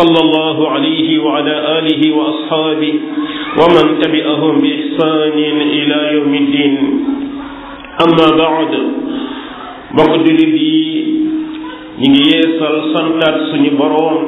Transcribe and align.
صلى 0.00 0.20
الله 0.24 0.58
عليه 0.70 1.08
وعلى 1.24 1.54
آله 1.78 2.02
وأصحابه 2.18 2.94
ومن 3.60 3.86
تبعهم 4.02 4.52
بإحسان 4.62 5.36
إلى 5.78 5.98
يوم 6.16 6.32
الدين 6.44 6.74
أما 8.04 8.28
بعد 8.42 8.72
بعد 9.98 10.24
لدي 10.40 10.80
نجيس 12.02 12.60
السنتات 12.82 13.38
سنبرون 13.50 14.20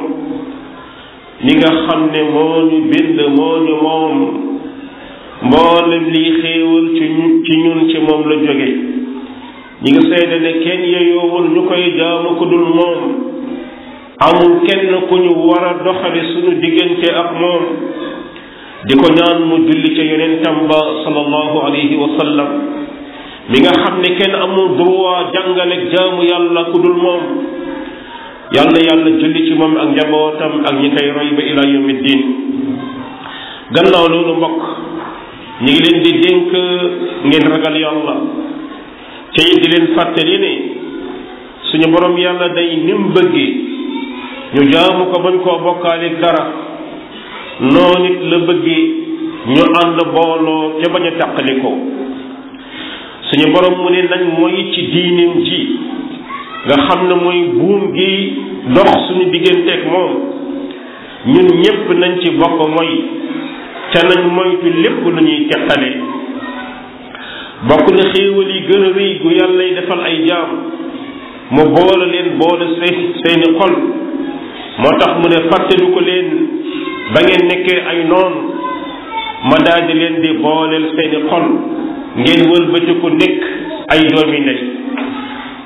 نيغا 1.47 1.71
خامني 1.87 2.21
مونو 2.35 2.75
بيند 2.93 3.19
مونو 3.39 3.73
موم 3.89 4.15
مولم 5.55 6.03
لي 6.15 6.25
خيول 6.41 6.83
تي 6.97 7.05
نون 7.63 7.79
تي 7.91 7.97
موم 8.07 8.21
لا 8.29 8.35
جوغي 8.45 8.71
نيغا 9.85 10.01
سيدا 10.11 10.51
كين 10.65 10.81
ييوول 10.95 11.45
نيكاي 11.55 11.85
جامو 11.99 12.29
كودول 12.39 12.65
موم 12.79 12.99
amul 14.19 14.61
kenn 14.65 14.89
ku 15.09 15.15
ñu 15.17 15.33
war 15.47 15.63
a 15.65 15.73
doxale 15.83 16.21
sunu 16.33 16.59
diggante 16.61 17.09
ak 17.09 17.29
moom 17.33 17.63
di 18.85 18.93
ko 18.95 19.07
ñaan 19.09 19.45
mu 19.47 19.57
julli 19.65 19.95
ca 19.95 20.03
yonentam 20.03 20.67
ba 20.69 20.77
sallallahu 21.03 21.57
alayhi 21.65 21.95
wa 21.97 22.09
sallam 22.19 22.49
nga 23.49 23.71
xam 23.71 23.99
ne 24.01 24.09
kenn 24.19 24.35
amul 24.35 24.77
droit 24.77 25.33
jàngale 25.33 25.89
jaamu 25.95 26.21
yàlla 26.29 26.61
ku 26.71 26.77
dul 26.79 26.93
moom 26.95 27.23
yàlla 28.53 28.79
yàlla 28.85 29.09
julli 29.17 29.47
ci 29.47 29.53
moom 29.57 29.77
ak 29.77 29.89
njabootam 29.95 30.61
ak 30.61 30.75
ñi 30.81 30.89
koy 30.93 31.09
roy 31.09 31.29
ba 31.33 31.41
ila 31.41 31.63
yawmi 31.73 31.93
diin 32.03 32.23
gannaaw 33.73 34.07
loolu 34.13 34.33
mbokk 34.37 34.61
ñu 35.61 35.71
ngi 35.73 35.81
leen 35.83 36.01
di 36.03 36.11
dénk 36.21 36.51
ngeen 37.25 37.49
ragal 37.51 37.75
yàlla 37.81 38.15
te 39.35 39.41
di 39.57 39.67
leen 39.73 39.87
fàttali 39.95 40.37
ne 40.37 40.51
suñu 41.71 41.89
borom 41.89 42.15
yàlla 42.17 42.47
day 42.53 42.75
nim 42.77 43.09
bëggee 43.13 43.72
ñu 44.53 44.61
jaamu 44.71 45.03
ko 45.11 45.19
bañ 45.23 45.35
koo 45.43 45.57
bokkaali 45.65 46.09
dara 46.21 46.43
noonu 47.73 48.05
it 48.13 48.19
la 48.31 48.37
bëggee 48.37 48.85
ñu 49.53 49.63
ànd 49.81 49.97
booloo 50.13 50.73
ca 50.79 50.91
bañ 50.93 51.03
a 51.07 51.11
tàqalikoo 51.19 51.75
suñu 53.29 53.51
borom 53.53 53.75
mu 53.81 53.89
ne 53.89 54.01
nañ 54.07 54.21
mooy 54.37 54.71
ci 54.73 54.81
diineem 54.91 55.33
ji 55.47 55.61
nga 56.65 56.75
xam 56.87 57.07
ne 57.07 57.15
mooy 57.23 57.39
buum 57.57 57.93
gi 57.95 58.09
dox 58.75 58.89
suñu 59.07 59.25
digganteeg 59.31 59.81
moom 59.91 60.13
ñun 61.33 61.47
ñépp 61.61 61.89
nañ 61.99 62.19
ci 62.21 62.29
bokk 62.37 62.59
mooy 62.75 62.91
ca 63.93 64.05
nañ 64.07 64.23
moytu 64.37 64.67
lépp 64.83 65.01
lu 65.03 65.17
ñuy 65.25 65.47
teqale 65.49 65.89
bokk 67.69 67.85
na 67.97 68.03
xéewal 68.13 68.51
yi 68.53 68.61
gën 68.69 68.83
a 68.83 68.89
rëy 68.97 69.17
gu 69.21 69.29
yàlla 69.39 69.63
defal 69.79 70.01
ay 70.09 70.25
jaam 70.27 70.49
mu 71.49 71.63
boole 71.73 72.05
leen 72.11 72.37
boole 72.37 72.65
seen 72.77 72.97
seeni 73.23 73.57
xol 73.57 73.75
moo 74.83 74.97
tax 74.99 75.11
mu 75.21 75.27
ne 75.33 75.37
fàttelu 75.49 75.85
ko 75.95 75.99
leen 76.07 76.27
ba 77.13 77.19
ngeen 77.23 77.47
nekkee 77.51 77.79
ay 77.91 77.99
noon 78.11 78.33
ma 79.49 79.57
daal 79.65 79.81
di 79.87 79.93
leen 79.99 80.17
di 80.23 80.29
booleel 80.43 80.85
seeni 80.95 81.19
xol 81.29 81.45
ngeen 82.21 82.41
wëlbatiku 82.51 83.09
nekk 83.21 83.41
ay 83.93 84.01
doomi 84.13 84.39
ndey 84.43 84.59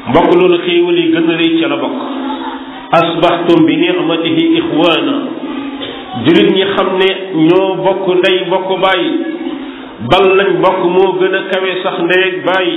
mbokk 0.09 0.29
loolu 0.39 0.57
xéewal 0.66 1.00
yi 1.01 1.07
gën 1.13 1.31
a 1.33 1.35
rëy 1.41 1.51
ca 1.61 1.67
la 1.73 1.77
bokk 1.83 2.00
asbaxtum 3.00 3.66
bi 3.67 3.75
nicmatihi 3.81 4.44
ixwaana 4.59 5.16
jullit 6.25 6.50
ñi 6.57 6.66
xam 6.75 6.89
ne 7.01 7.09
ñoo 7.47 7.67
bokk 7.85 8.06
ndey 8.19 8.38
bokk 8.51 8.69
baay 8.83 9.03
bal 10.11 10.25
nañ 10.39 10.50
bokk 10.66 10.81
moo 10.95 11.11
gën 11.19 11.35
a 11.38 11.41
kawe 11.51 11.69
sax 11.83 11.97
ndey 12.06 12.23
ak 12.29 12.35
baay 12.45 12.69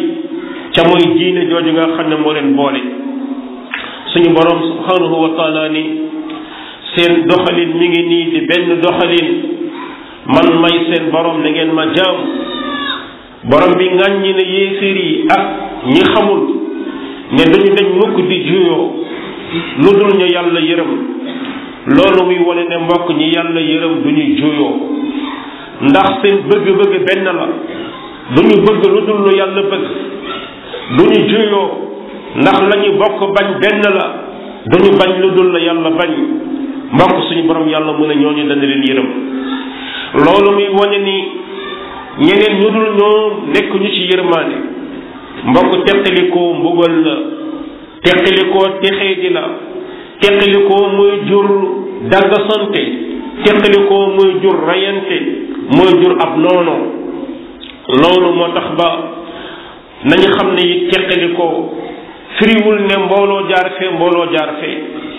ca 0.74 0.88
mooy 0.88 1.04
diine 1.18 1.44
jooju 1.50 1.72
nga 1.72 1.90
xam 1.96 2.08
ne 2.08 2.16
moo 2.16 2.32
leen 2.32 2.54
boole 2.56 2.80
suñu 4.12 4.32
boroom 4.36 4.60
subhanahu 4.70 5.16
wa 5.22 5.30
taala 5.38 5.68
ni 5.68 5.84
seen 6.96 7.26
doxalin 7.26 7.70
mi 7.78 7.86
ngi 7.88 8.02
nii 8.10 8.24
di 8.34 8.40
benn 8.50 8.70
doxalin 8.82 9.28
man 10.34 10.48
may 10.62 10.76
seen 10.88 11.10
borom 11.12 11.38
na 11.42 11.48
ngeen 11.50 11.70
ma 11.78 11.84
jaamu 11.96 12.22
borom 13.50 13.72
bi 13.78 13.86
ŋàññi 14.00 14.30
na 14.38 14.44
yéeféer 14.54 14.96
yi 15.04 15.24
ak 15.36 15.42
ñi 15.86 16.02
xamul 16.14 16.42
ne 17.36 17.42
duñu 17.52 17.70
dañ 17.78 17.88
mukk 18.00 18.16
di 18.28 18.36
juyoo 18.48 18.86
lu 19.82 19.90
dul 19.98 20.10
ñu 20.18 20.26
yàlla 20.34 20.60
yërëm 20.60 20.90
loolu 21.96 22.22
muy 22.26 22.38
wane 22.46 22.64
ne 22.68 22.76
mbokk 22.84 23.06
ñi 23.18 23.26
yàlla 23.36 23.60
yërëm 23.60 23.94
du 24.02 24.10
ñu 24.10 24.24
juyoo 24.38 24.74
ndax 25.88 26.08
seen 26.22 26.36
bëgg-bëgg 26.48 27.04
benn 27.06 27.24
la 27.38 27.46
du 28.34 28.40
ñu 28.48 28.56
bëgg 28.66 28.82
lu 28.94 29.00
dul 29.06 29.20
lu 29.24 29.32
yàlla 29.38 29.62
bëgg 29.70 29.86
du 30.96 31.02
ñu 31.04 31.20
juyoo 31.30 31.66
ndax 32.34 32.60
la 32.70 32.76
bokk 33.00 33.20
bañ 33.36 33.46
benn 33.62 33.78
la 33.98 34.06
du 34.70 34.76
ñu 34.84 34.90
bañ 34.98 35.10
lu 35.22 35.30
dul 35.36 35.54
yàlla 35.66 35.90
bañ 36.00 36.12
mbokk 36.92 37.26
suñu 37.28 37.42
borom 37.46 37.68
yàlla 37.68 37.92
mu 37.92 38.06
ne 38.06 38.14
ñooñu 38.14 38.48
dana 38.48 38.64
leen 38.66 38.82
yërëm 38.88 39.08
loolu 40.24 40.50
muy 40.54 40.68
wane 40.78 40.98
ni 41.06 41.28
ñeneen 42.18 42.58
ñu 42.60 42.68
dul 42.74 42.88
ñoo 42.98 43.32
nekk 43.54 43.74
ñu 43.80 43.86
ci 43.94 44.08
yërmaane 44.10 44.56
mbokk 45.44 45.84
teqalikoo 45.86 46.54
mbugal 46.54 46.94
la 47.04 47.14
teqalikoo 48.04 48.66
texee 48.82 49.14
di 49.22 49.28
la 49.30 49.44
teqalikoo 50.20 50.86
muy 50.96 51.12
jur 51.28 51.46
daggasante 52.10 52.82
teqalikoo 53.44 54.06
muy 54.16 54.30
jur 54.42 54.56
rayante 54.66 55.18
muy 55.76 55.90
jur 56.02 56.12
ab 56.24 56.36
noonoo 56.42 56.80
loolu 58.00 58.34
moo 58.36 58.48
tax 58.54 58.66
ba 58.78 58.88
nañu 60.10 60.26
xam 60.36 60.54
ne 60.54 60.62
it 60.74 60.90
teqalikoo 60.90 61.70
firiwul 62.38 62.78
ne 62.88 62.96
mbooloo 63.04 63.48
jaar 63.48 63.70
fee 63.78 63.90
mbooloo 63.96 64.32
jaar 64.34 64.54
fee 64.60 65.09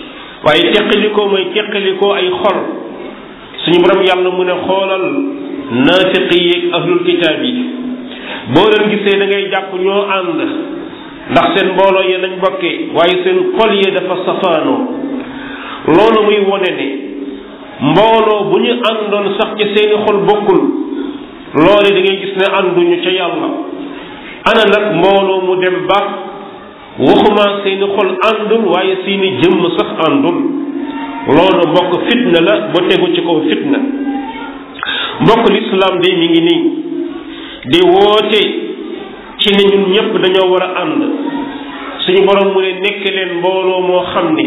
waaye 0.44 0.62
teqalikoo 0.74 1.26
mooy 1.32 1.44
teqalikoo 1.56 2.12
ay 2.12 2.28
xol 2.42 2.58
suñu 3.64 3.78
borom 3.86 4.00
yàlla 4.06 4.30
mu 4.30 4.44
ne 4.44 4.54
xoolal 4.66 5.04
naafiq 5.86 6.28
yeeg 6.50 6.74
ahlul 6.78 7.02
kitaab 7.08 7.42
yi 7.44 7.64
boo 8.54 8.66
leen 8.72 8.90
gisee 8.92 9.18
da 9.20 9.26
ngay 9.26 9.50
jàpp 9.52 9.70
ñoo 9.84 10.02
ànd 10.18 10.40
ndax 11.32 11.46
seen 11.56 11.68
mbooloo 11.74 12.02
yee 12.10 12.18
lañ 12.24 12.32
bokkee 12.44 12.74
waaye 12.96 13.14
seen 13.24 13.38
xol 13.58 13.70
yee 13.80 13.90
dafa 13.96 14.14
safaanoo 14.26 14.80
loolu 15.94 16.20
muy 16.26 16.40
wone 16.50 16.70
ne 16.80 16.86
mbooloo 17.90 18.44
bu 18.50 18.58
ñu 18.58 18.72
àndoon 18.90 19.26
sax 19.40 19.50
ci 19.58 19.64
seeni 19.74 19.96
xol 20.06 20.18
bokkul 20.30 20.62
loolu 21.54 21.88
da 21.96 22.00
ngay 22.02 22.16
gis 22.24 22.34
ne 22.40 22.46
ànduñu 22.58 22.96
ca 23.04 23.10
yàlla 23.20 23.48
ana 24.50 24.62
nag 24.74 24.84
mbooloo 24.98 25.40
mu 25.46 25.54
dem 25.62 25.86
ba 25.86 26.31
waxuma 26.98 27.62
seeni 27.64 27.86
xol 27.96 28.10
àndul 28.28 28.64
waaye 28.72 28.96
seeni 29.04 29.30
jëmm 29.40 29.62
sax 29.76 29.90
àndul 30.06 30.36
loolu 31.34 31.64
mbokk 31.70 31.94
fitna 32.08 32.40
la 32.40 32.54
ba 32.72 32.80
tegu 32.88 33.06
ci 33.14 33.20
kaw 33.22 33.40
fitna 33.48 33.78
mbokk 35.22 35.44
lislaam 35.54 36.00
de 36.02 36.08
ñu 36.16 36.26
ngi 36.30 36.40
nii 36.42 36.64
di 37.70 37.78
woote 37.90 38.40
ci 39.38 39.50
ne 39.56 39.64
ñun 39.70 39.90
ñëpp 39.92 40.12
dañoo 40.22 40.52
war 40.52 40.62
a 40.62 40.80
ànd 40.82 41.02
suñu 42.04 42.26
borom 42.26 42.52
mu 42.52 42.60
ne 42.60 42.72
nekk 42.80 43.04
leen 43.14 43.38
mbooloo 43.38 43.80
moo 43.80 44.02
xam 44.12 44.34
ni 44.34 44.44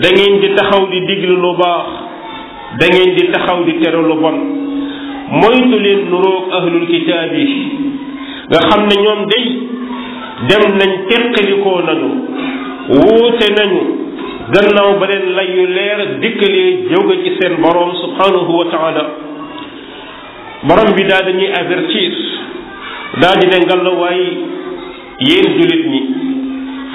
da 0.00 0.08
ngeen 0.08 0.40
di 0.40 0.54
taxaw 0.54 0.86
li 0.88 1.00
diglu 1.06 1.34
lu 1.36 1.56
baax 1.58 1.86
da 2.78 2.86
di 2.86 3.26
taxaw 3.32 3.64
li 3.64 3.74
tere 3.80 3.96
lu 4.00 4.14
bon 4.20 4.36
moytu 5.32 5.78
leen 5.84 6.06
nuroog 6.10 6.52
ahlul 6.52 6.86
kitaab 6.86 7.32
yi 7.34 7.72
nga 8.50 8.58
xam 8.70 8.86
ne 8.86 9.02
ñoom 9.02 9.26
day 9.26 9.79
dem 10.48 10.78
nañ 10.80 10.90
teqalikoo 11.08 11.80
nañu 11.84 12.08
wuute 12.96 13.46
nañu 13.58 13.80
gannaaw 14.54 14.96
ba 14.98 15.06
leen 15.10 15.26
layu 15.36 15.66
leer 15.66 16.00
dikkalee 16.22 16.88
jóge 16.92 17.16
ci 17.24 17.30
seen 17.40 17.60
borom 17.60 17.90
subhanahu 18.02 18.50
wa 18.60 18.64
taala 18.74 19.02
borom 20.68 20.90
bi 20.96 21.04
daal 21.10 21.24
dañuy 21.28 21.52
avertir 21.60 22.12
daal 23.20 23.36
di 23.42 23.46
ne 23.52 23.58
ngallaawaay 23.66 24.22
yéen 25.28 25.48
jullit 25.58 25.84
ñi 25.92 26.00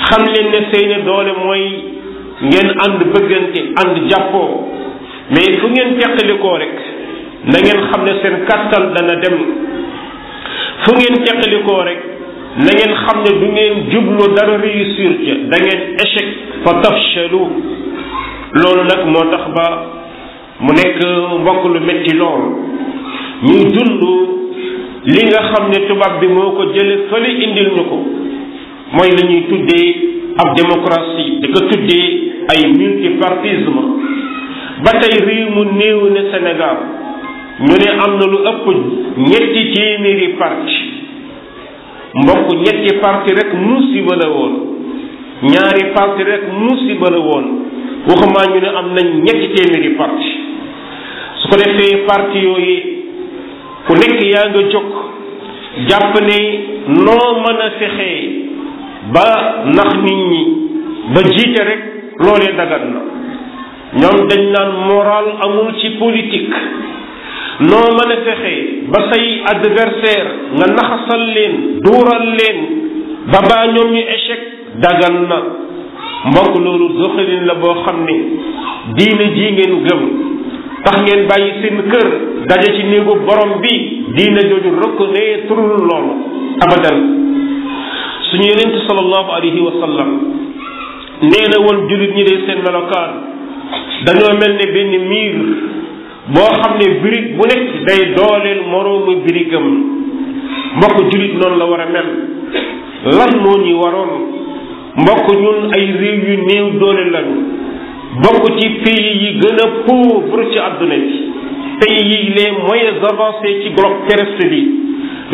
xam 0.08 0.24
leen 0.34 0.48
ne 0.56 0.62
seen 0.74 1.06
doole 1.06 1.34
mooy 1.44 1.64
ngeen 2.50 2.70
ànd 2.86 3.02
bëggante 3.14 3.62
ànd 3.84 3.96
jàppoo 4.12 4.52
mais 5.34 5.54
fu 5.60 5.68
ngeen 5.70 5.98
teqalikoo 6.00 6.58
rek 6.62 6.76
na 7.52 7.58
ngeen 7.62 7.80
xam 7.92 8.02
ne 8.10 8.14
seen 8.22 8.36
kàttan 8.50 8.86
dana 8.96 9.16
dem 9.22 9.38
fu 10.84 10.90
ngeen 10.98 11.16
teqalikoo 11.26 11.82
rek. 11.86 12.02
na 12.56 12.72
ngeen 12.72 12.94
xam 13.06 13.18
ne 13.24 13.32
du 13.40 13.48
ngeen 13.52 13.92
jublu 13.92 14.28
dara 14.36 14.58
réussir 14.62 15.12
ca 15.26 15.34
da 15.52 15.58
ngeen 15.64 15.82
échec 16.04 16.28
fa 16.64 16.74
tafchalu 16.84 17.40
loolu 18.60 18.84
nag 18.92 19.02
moo 19.14 19.26
tax 19.32 19.44
ba 19.56 19.66
mu 20.62 20.72
nekk 20.78 21.00
mbokk 21.42 21.64
lu 21.74 21.80
métti 21.88 22.16
lool 22.20 22.44
ñuy 23.48 23.66
dund 23.76 24.02
li 25.14 25.22
nga 25.28 25.42
xam 25.52 25.68
ne 25.70 25.86
tubaab 25.88 26.20
bi 26.22 26.28
moo 26.28 26.52
ko 26.56 26.64
jële 26.74 26.96
fële 27.10 27.30
indil 27.46 27.70
ñu 27.76 27.84
ko 27.90 27.98
mooy 28.96 29.10
la 29.18 29.28
ñuy 29.30 29.42
tuddee 29.50 29.96
ab 30.44 30.56
démocratie 30.56 31.40
te 31.42 31.48
ko 31.52 31.60
tuddee 31.68 32.10
ay 32.56 32.62
multipartisme 32.72 33.84
ba 34.86 34.92
tey 35.02 35.20
réew 35.28 35.50
mu 35.56 35.64
néew 35.80 36.10
ne 36.16 36.30
Sénégal 36.32 36.78
ñu 37.60 37.76
ne 37.84 37.90
am 38.06 38.16
na 38.20 38.28
lu 38.32 38.40
ëpp 38.48 38.66
ñetti 39.28 39.74
téeméeri 39.76 40.36
parti 40.40 40.95
mbokk 42.16 42.48
ñetti 42.64 42.96
parti 43.04 43.34
rek 43.40 43.54
musiba 43.68 44.16
la 44.24 44.30
woon 44.36 44.54
ñaari 45.52 45.84
parti 45.96 46.24
rek 46.32 46.44
musiba 46.62 47.10
la 47.16 47.20
woon 47.28 47.46
waxumaa 48.08 48.46
ñu 48.54 48.60
ne 48.64 48.70
am 48.82 48.88
nañ 48.96 49.08
ñetti 49.26 49.48
téeméeri 49.56 49.96
parti 49.98 50.28
su 51.42 51.48
ko 51.50 51.56
defee 51.62 51.98
parti 52.08 52.38
yooyu 52.46 52.76
ku 53.88 53.94
nekk 54.00 54.18
yaa 54.34 54.50
nga 54.50 54.60
jóg 54.74 54.88
jàpp 55.90 56.14
ne 56.28 56.40
noo 57.06 57.30
mën 57.44 57.60
a 57.66 57.70
fexee 57.80 58.30
ba 59.14 59.26
nax 59.78 59.92
nit 60.06 60.22
ñi 60.32 60.42
ba 61.14 61.20
jiite 61.34 61.62
rek 61.70 61.82
loolee 62.24 62.56
dagat 62.60 62.84
na 62.94 63.00
ñoom 64.00 64.28
dañ 64.30 64.42
naan 64.54 64.70
moral 64.88 65.26
amul 65.46 65.68
ci 65.82 65.90
politique 66.00 66.56
noo 67.60 67.88
mën 67.96 68.12
a 68.12 68.18
fexee 68.26 68.62
ba 68.92 69.00
say 69.12 69.24
adversaire 69.52 70.32
nga 70.58 70.66
naxasal 70.78 71.22
leen 71.36 71.54
duural 71.86 72.24
leen 72.40 72.60
ba 73.32 73.40
baa 73.48 73.68
ñoom 73.74 73.92
ñu 73.94 74.00
échec 74.16 74.42
dagan 74.82 75.16
na 75.30 75.38
mbokk 76.30 76.56
loolu 76.64 76.90
doxalin 77.00 77.46
la 77.48 77.54
boo 77.56 77.76
xam 77.86 78.04
ni 78.06 78.18
diine 78.98 79.26
ji 79.36 79.52
ngeen 79.54 79.76
gëm 79.86 80.02
tax 80.86 81.02
ngeen 81.02 81.28
bàyyi 81.30 81.52
seen 81.62 81.80
kër 81.92 82.08
daje 82.50 82.76
ci 82.76 82.84
néegu 82.90 83.16
borom 83.28 83.62
bi 83.62 83.74
diine 84.18 84.42
jooju 84.50 84.76
rëkk 84.82 85.00
nee 85.14 85.48
turul 85.48 85.80
loolu 85.90 86.12
abadan 86.66 87.00
suñu 88.32 88.50
yonent 88.52 88.82
sallallahu 88.88 89.32
alayhi 89.32 89.60
wa 89.62 89.72
sallam 89.82 90.12
nee 91.32 91.48
na 91.54 91.60
woon 91.66 91.88
jullit 91.90 92.16
ñi 92.16 92.24
de 92.26 92.36
seen 92.48 92.60
melokaan 92.68 93.14
dañoo 94.06 94.38
mel 94.42 94.58
ne 94.62 94.72
benn 94.74 95.00
miir 95.10 95.74
boo 96.34 96.50
xam 96.58 96.74
ne 96.82 96.88
birig 97.02 97.26
bu 97.38 97.44
nekk 97.50 97.70
day 97.88 98.02
dooleel 98.18 98.62
moroomu 98.74 99.14
birigam 99.26 99.66
mbokk 100.78 100.98
jullit 101.12 101.34
noonu 101.42 101.58
la 101.62 101.66
war 101.72 101.82
a 101.86 101.88
mel 101.96 102.08
lan 103.18 103.32
moo 103.44 103.58
ñu 103.66 103.76
waroon 103.82 104.12
mbokk 105.02 105.28
ñun 105.42 105.60
ay 105.76 105.86
réew 106.00 106.18
yu 106.28 106.36
néew 106.50 106.68
doole 106.82 107.04
lañu 107.16 107.36
bokk 108.24 108.44
ci 108.60 108.66
pays 108.84 109.10
yi 109.22 109.30
gën 109.42 109.58
a 109.66 109.66
pauvre 109.86 110.44
ci 110.52 110.58
àdduna 110.68 110.96
bi 111.04 111.14
pays 111.80 112.04
yi 112.10 112.18
les 112.38 112.50
moyens 112.68 113.00
avancés 113.12 113.54
ci 113.64 113.70
bloc 113.78 113.94
terrestre 114.08 114.46
bi 114.52 114.62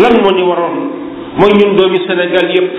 lan 0.02 0.14
moo 0.24 0.32
ñu 0.38 0.44
waroon 0.50 0.78
mooy 1.40 1.52
ñun 1.60 1.72
doomi 1.78 1.98
Sénégal 2.08 2.48
yépp 2.56 2.76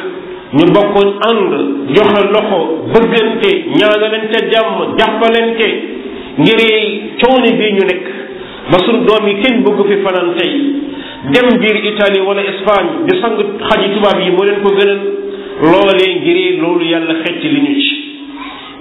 ñu 0.57 0.65
bokkoon 0.75 1.11
ànd 1.29 1.53
joxe 1.97 2.23
loxo 2.35 2.61
bëggante 2.93 3.51
ñaanalante 3.79 4.37
jàmm 4.53 4.77
jàppalante 4.99 5.71
ngir 6.39 6.59
coono 7.21 7.45
bii 7.59 7.73
ñu 7.77 7.85
nekk 7.85 8.07
ba 8.71 8.79
suñ 8.87 9.05
doom 9.07 9.27
yi 9.29 9.35
kenn 9.43 9.63
bëgg 9.65 9.81
fi 9.89 9.97
fanaan 10.03 10.35
tey 10.39 10.51
dem 11.33 11.61
biir 11.61 11.77
Italie 11.91 12.23
wala 12.27 12.41
Espagne 12.41 13.05
di 13.09 13.21
sang 13.21 13.37
xaji 13.69 13.89
tubaab 13.95 14.19
yi 14.25 14.31
moo 14.31 14.45
leen 14.49 14.63
ko 14.63 14.71
gënal 14.79 15.01
loolee 15.61 16.13
ngir 16.21 16.61
loolu 16.63 16.85
yàlla 16.85 17.15
xecc 17.25 17.43
li 17.45 17.61
ñu 17.67 17.75
ci 17.81 17.97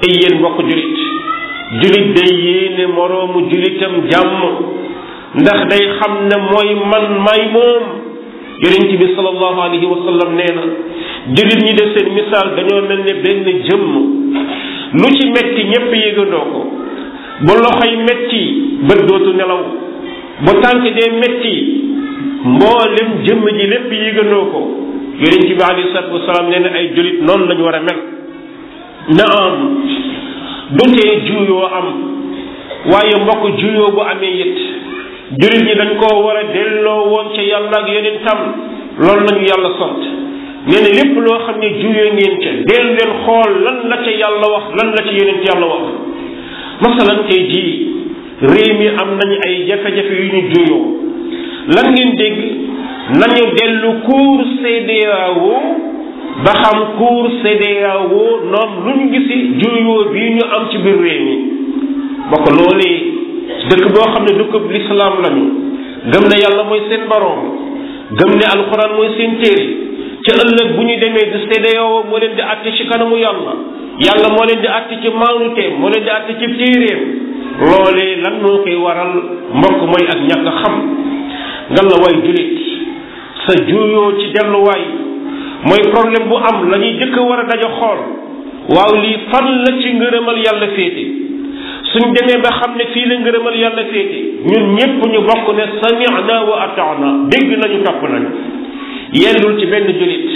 ay 0.06 0.13
yéen 0.19 0.39
mbokk 0.39 0.62
julit 0.69 0.98
julit 1.81 2.07
day 2.15 2.31
yéene 2.45 2.86
moroomu 2.88 3.50
julitam 3.51 4.00
jàmm 4.09 5.42
ndax 5.42 5.59
day 5.71 5.83
xam 6.00 6.12
ne 6.31 6.38
mooy 6.48 6.69
man 6.92 7.06
may 7.25 7.44
moom 7.51 7.83
yonent 8.63 8.98
bi 9.00 9.07
sallallahu 9.15 9.59
alayhi 9.65 9.86
wa 9.86 9.98
nee 10.38 10.53
na 10.56 10.63
julit 11.36 11.59
ñi 11.65 11.74
def 11.80 11.98
seen 11.98 12.13
misaal 12.15 12.56
dañoo 12.56 12.88
mel 12.88 13.03
ne 13.07 13.13
benn 13.21 13.45
jëmm 13.68 13.94
lu 14.94 15.07
ci 15.19 15.27
metti 15.36 15.63
ñépp 15.74 15.92
yëgandoo 15.94 16.45
ko 16.51 16.68
ba 17.47 17.53
loxo 17.55 17.97
metti 18.07 18.41
bët 18.89 19.01
dootu 19.09 19.31
nelaw 19.38 19.61
ba 20.45 20.51
tànk 20.63 20.83
dee 20.97 21.09
metti 21.21 21.53
mboolem 22.51 23.09
jëmm 23.25 23.45
ji 23.57 23.65
lépp 23.71 23.91
yëgandoo 24.01 24.45
ko 24.53 24.61
yonent 25.21 25.47
bi 25.49 25.63
alayhi 25.69 25.88
salaatu 25.93 26.13
wasalaam 26.17 26.49
nee 26.51 26.59
na 26.65 26.69
ay 26.79 26.85
jullit 26.95 27.17
noonu 27.27 27.45
lañu 27.49 27.63
war 27.65 27.75
a 27.75 27.81
mel 27.88 27.99
na 29.17 29.23
am 29.41 29.57
donte 30.79 31.03
juuyoo 31.27 31.65
am 31.79 31.88
waaye 32.91 33.15
mbokk 33.23 33.45
juuyoo 33.59 33.91
bu 33.95 34.01
amee 34.11 34.35
it 34.45 34.55
jullit 35.41 35.63
ñi 35.67 35.75
dañ 35.81 35.89
koo 36.01 36.21
war 36.25 36.38
a 36.38 36.43
delloo 36.53 37.03
woon 37.11 37.27
ca 37.35 37.41
yàlla 37.51 37.75
ak 37.81 37.88
yonentam 37.95 38.39
loolu 39.03 39.21
lañu 39.29 39.43
yàlla 39.51 39.69
sant 39.79 40.01
nee 40.69 40.81
na 40.85 40.89
lépp 40.99 41.15
loo 41.27 41.38
xam 41.47 41.57
ne 41.63 41.69
juuyoo 41.81 42.13
ngeen 42.15 42.35
ca 42.43 42.51
del 42.67 42.88
xool 43.25 43.51
lan 43.65 43.79
la 43.91 43.97
ca 44.05 44.11
yàlla 44.23 44.47
wax 44.55 44.65
lan 44.79 44.89
la 44.97 45.01
ca 45.07 45.11
yonent 45.19 45.43
yàlla 45.49 45.67
wax 45.75 45.88
masalan 46.83 47.19
tey 47.30 47.39
jii 47.45 47.74
réew 48.51 48.74
mi 48.81 48.88
am 49.04 49.10
nañu 49.22 49.36
ay 49.48 49.66
jafe-jafe 49.69 50.13
yu 50.18 50.28
ñu 50.33 50.42
juyoo 50.51 50.83
lan 51.78 51.88
ngeen 51.94 52.12
dégg 52.22 52.38
nañu 53.24 53.44
dellu 53.57 53.89
cour 54.10 54.39
CEDEAO 54.62 55.48
ba 56.45 56.51
xam 56.62 56.80
cour 56.98 57.25
CEDEAO 57.42 58.25
noom 58.54 58.72
lu 58.86 58.92
ñu 59.00 59.06
gisi 59.13 59.36
juyoo 59.62 60.10
bii 60.13 60.30
ñu 60.38 60.44
am 60.56 60.63
ci 60.72 60.78
biir 60.83 60.98
réew 61.06 61.22
mi 61.28 61.36
bokk 62.31 62.45
loolee 62.57 63.00
dëkk 63.69 63.86
boo 63.95 64.07
xam 64.13 64.25
ne 64.25 64.34
dëkkub 64.39 64.66
lislaam 64.74 65.16
lañu 65.25 65.45
gëm 66.12 66.24
ne 66.31 66.36
yàlla 66.44 66.63
mooy 66.66 66.81
seen 66.89 67.06
baroom 67.12 67.42
gëm 68.19 68.30
ne 68.42 68.45
alxuraan 68.54 68.92
mooy 68.98 69.10
seen 69.18 69.38
téere 69.42 69.68
ci 70.25 70.31
ëllëg 70.36 70.69
bu 70.75 70.81
ñu 70.89 70.95
demee 71.04 71.30
du 71.34 71.39
CEDEAO 71.54 72.04
moo 72.10 72.18
leen 72.19 72.34
di 72.36 72.42
àtte 72.42 72.72
ci 72.77 72.89
kanamu 72.89 73.16
yàlla 73.22 73.54
yàlla 74.06 74.27
moo 74.36 74.45
leen 74.50 74.59
di 74.62 74.68
àtt 74.68 74.89
ci 75.01 75.09
maanduteem 75.21 75.74
moo 75.81 75.89
leen 75.94 76.03
di 76.03 76.09
àtt 76.09 76.27
ci 76.39 76.48
téeréem 76.57 77.01
loolee 77.69 78.21
lan 78.24 78.39
moo 78.44 78.57
koy 78.63 78.75
waral 78.83 79.12
mbokk 79.57 79.80
mooy 79.92 80.06
ak 80.13 80.21
ñàkk 80.30 80.48
xam 80.62 80.75
nga 81.71 81.81
la 81.89 81.95
way 82.03 82.15
julit 82.25 82.57
sa 83.45 83.51
juuyoo 83.68 84.12
ci 84.19 84.25
delluwaay 84.36 84.83
mooy 85.69 85.83
problème 85.94 86.30
bu 86.30 86.36
am 86.50 86.69
la 86.71 86.77
ñuy 86.77 86.94
jëkk 87.00 87.18
a 87.18 87.21
war 87.30 87.39
a 87.42 87.44
daja 87.51 87.69
xool 87.80 88.01
waaw 88.75 88.92
lii 89.03 89.18
fan 89.31 89.48
la 89.65 89.71
ci 89.81 89.89
ngërëmal 90.00 90.38
yàlla 90.45 90.68
féete 90.75 91.03
suñ 91.94 92.06
demee 92.18 92.42
ba 92.45 92.50
xam 92.57 92.74
ne 92.77 92.86
fii 92.94 93.06
la 93.06 93.15
ngërëmal 93.21 93.56
yàlla 93.63 93.83
féete 93.94 94.19
ñun 94.51 94.74
ñépp 94.80 95.06
ñu 95.13 95.19
bokk 95.30 95.45
ne 95.57 95.63
sami'na 95.81 96.41
wa 96.50 96.55
ata'na 96.65 97.10
dégg 97.29 97.51
nañu 97.63 97.84
topp 97.86 98.01
nañu 98.13 98.31
yellul 99.22 99.60
ci 99.60 99.65
benn 99.67 99.86
julit 99.86 100.31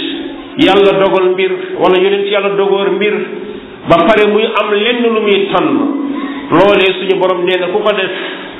yàlla 0.64 0.98
dogal 1.02 1.32
mbir 1.34 1.50
wala 1.82 1.98
yonent 2.04 2.30
yàlla 2.30 2.50
dogoor 2.56 2.90
mbir 2.92 3.14
ba 3.88 3.96
pare 4.06 4.26
muy 4.30 4.42
am 4.44 4.72
lenn 4.74 5.02
lu 5.02 5.20
muy 5.20 5.46
tànn 5.52 5.78
loolee 6.50 6.92
suñu 6.98 7.18
borom 7.20 7.44
nee 7.44 7.56
na 7.60 7.68
ku 7.72 7.78
ko 7.82 7.90
def 7.92 8.10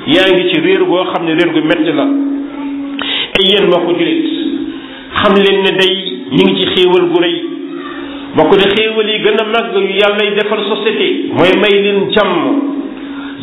yaa 0.07 0.29
ngi 0.31 0.49
ci 0.53 0.61
réer 0.61 0.83
boo 0.85 1.03
xam 1.13 1.25
ne 1.25 1.33
réer 1.35 1.51
gu 1.53 1.59
metti 1.67 1.91
la 1.91 2.03
ay 2.03 3.45
yéen 3.51 3.67
mbokku 3.67 3.91
jullit 3.97 4.25
xam 5.19 5.35
leen 5.35 5.59
ne 5.67 5.71
day 5.77 5.95
ñu 6.31 6.43
ngi 6.51 6.55
ci 6.55 6.67
xéewal 6.75 7.09
gu 7.11 7.19
rëy 7.21 7.35
bokk 8.35 8.51
de 8.55 8.67
xéewal 8.75 9.07
yi 9.09 9.19
gën 9.23 9.37
a 9.41 9.43
màgg 9.45 9.73
yu 9.75 9.91
yàllay 9.99 10.31
defal 10.39 10.63
société 10.71 11.29
mooy 11.33 11.51
may 11.61 11.81
leen 11.83 12.09
jàmm 12.11 12.33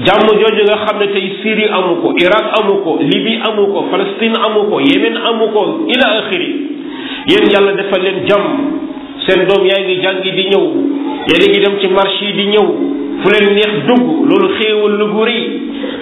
jàmm 0.05 0.27
jooju 0.41 0.65
nga 0.65 0.77
xam 0.87 0.99
ne 1.01 1.07
tey 1.13 1.31
Syrie 1.43 1.69
amu 1.69 2.01
ko 2.03 2.15
Irak 2.19 2.59
amu 2.61 2.81
ko 2.85 2.99
Libye 3.03 3.39
amu 3.49 3.67
ko 3.73 3.87
Palestine 3.91 4.35
amu 4.41 4.73
axiri 4.73 6.51
yéen 7.29 7.45
yàlla 7.53 7.73
defal 7.83 8.01
leen 8.03 8.25
jàmm 8.29 8.84
seen 9.27 9.43
doom 9.49 9.65
yaa 9.71 9.81
ngi 9.85 9.95
jàngi 10.05 10.31
di 10.39 10.45
ñëw 10.53 10.65
yéen 11.29 11.51
ngi 11.51 11.61
dem 11.65 11.75
ci 11.81 11.87
marché 11.97 12.33
di 12.37 12.45
ñëw 12.53 12.65
fu 13.23 13.29
leen 13.33 13.55
neex 13.55 13.73
dugg 13.89 14.05
loolu 14.29 14.49
xéewal 14.61 14.95
lu 15.01 15.07
guri 15.15 15.39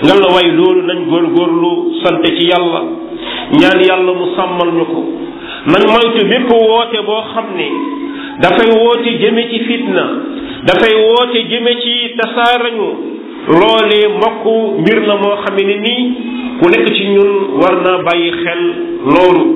nga 0.02 0.14
loolu 0.16 0.82
nañ 0.86 0.98
góorgóorlu 1.10 1.70
sant 2.02 2.22
ci 2.24 2.46
yàlla 2.50 2.80
ñaan 3.60 3.80
yàlla 3.88 4.12
mu 4.20 4.26
sàmmal 4.36 4.70
ñu 4.78 4.84
ko 4.94 5.00
nañ 5.72 5.82
moytu 5.90 6.26
bépp 6.30 6.50
woote 6.50 6.98
boo 7.06 7.22
xam 7.32 7.46
ne 7.56 7.68
dafay 8.42 8.68
woote 8.74 9.10
jëme 9.22 9.42
ci 9.50 9.58
fitna 9.68 10.04
dafay 10.66 10.94
woote 11.00 11.38
jëme 11.50 11.72
ci 11.82 11.92
tasaarañu 12.18 12.88
loolee 13.54 14.06
mbokk 14.16 14.44
mbir 14.80 14.98
la 15.06 15.14
moo 15.16 15.36
xam 15.44 15.56
ne 15.62 15.74
nii 15.84 16.04
ku 16.60 16.66
nekk 16.70 16.86
ci 16.96 17.04
ñun 17.14 17.30
war 17.60 17.74
naa 17.84 18.02
bàyyi 18.02 18.32
xel 18.42 18.62
loolu 19.14 19.46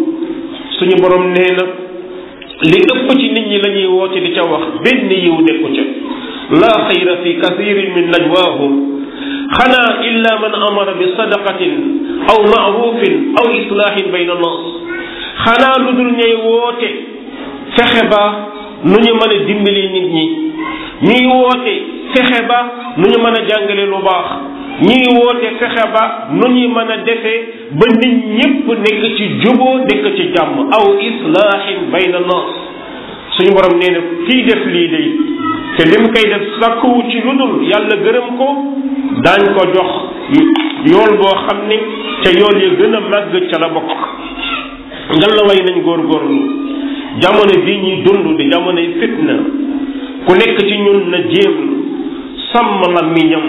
suñu 0.78 1.02
borom 1.02 1.32
nee 1.32 1.50
na 1.58 1.85
li 2.64 2.78
ëpp 2.84 3.08
ci 3.20 3.28
nit 3.32 3.46
ñi 3.48 3.58
la 3.62 3.68
ñuy 3.68 3.84
woote 3.86 4.16
di 4.20 4.32
ca 4.34 4.42
wax 4.48 4.62
benn 4.84 5.10
yiw 5.12 5.36
nekku 5.44 5.68
la 5.76 5.84
laa 6.60 6.88
xayra 6.88 7.16
fi 7.22 7.34
kathirin 7.42 7.92
min 7.94 8.08
najwaahum 8.10 8.74
xanaa 9.52 10.00
illa 10.08 10.38
man 10.40 10.54
amara 10.68 10.94
bi 10.94 11.04
sadaqatin 11.16 11.74
aw 12.30 12.38
maarufin 12.48 13.34
aw 13.40 13.46
islaahin 13.58 14.10
bayna 14.12 14.34
nas 14.34 14.64
xanaa 15.44 15.76
lu 15.84 15.92
dul 15.96 16.12
woote 16.46 16.88
fexe 17.76 18.02
nu 18.84 18.96
ñu 19.04 19.14
mën 19.14 19.32
a 19.36 19.44
dimbali 19.46 19.86
nit 19.94 20.06
ñi 20.14 20.26
ñuy 21.08 21.26
woote 21.26 21.72
fexe 22.14 22.42
ba 22.48 22.72
nu 22.96 23.04
ñu 23.08 23.18
mën 23.20 23.34
a 23.40 23.44
jàngale 23.48 23.86
lu 23.86 23.98
baax 24.08 24.26
ñuy 24.80 25.04
woote 25.16 25.46
fexe 25.60 25.82
nu 26.32 26.46
ñu 26.48 26.68
mën 26.72 26.88
a 26.90 26.96
ba 27.74 27.86
nit 27.98 28.14
ñëpp 28.38 28.66
nekk 28.84 29.02
ci 29.16 29.24
juboo 29.42 29.78
nekk 29.82 30.04
ci 30.16 30.24
jàmm 30.36 30.70
aw 30.76 30.86
islaahin 31.08 31.90
bayna 31.90 32.20
nas 32.20 32.44
suñu 33.34 33.50
borom 33.54 33.78
nee 33.80 33.90
na 33.90 34.00
kii 34.26 34.42
def 34.46 34.62
lii 34.72 34.88
day 34.94 35.06
te 35.76 35.82
li 35.90 35.96
mu 36.00 36.08
koy 36.14 36.26
def 36.30 36.44
sàkkuwu 36.60 37.02
ci 37.10 37.18
lu 37.24 37.32
dul 37.34 37.66
gërëm 38.02 38.28
ko 38.38 38.48
dañ 39.24 39.40
ko 39.56 39.62
jox 39.74 39.90
yool 40.90 41.12
boo 41.18 41.34
xam 41.42 41.66
ne 41.68 41.76
te 42.22 42.38
yool 42.38 42.54
ya 42.62 42.70
gën 42.78 42.94
a 42.94 43.00
màgg 43.00 43.34
ca 43.50 43.58
la 43.60 43.68
bokk 43.74 43.90
ngan 45.18 45.32
la 45.36 45.42
way 45.48 45.58
nañ 45.66 45.82
góorgóorlu 45.82 46.40
jamono 47.22 47.54
bii 47.66 47.80
ñuy 47.82 48.02
dund 48.06 48.36
di 48.38 48.50
jamonoy 48.52 48.88
fitna 49.00 49.34
ku 50.24 50.32
nekk 50.34 50.56
ci 50.68 50.76
ñun 50.84 51.10
na 51.10 51.18
jéem 51.30 51.56
sàmm 52.52 52.80
la 52.94 53.02
miñam 53.10 53.48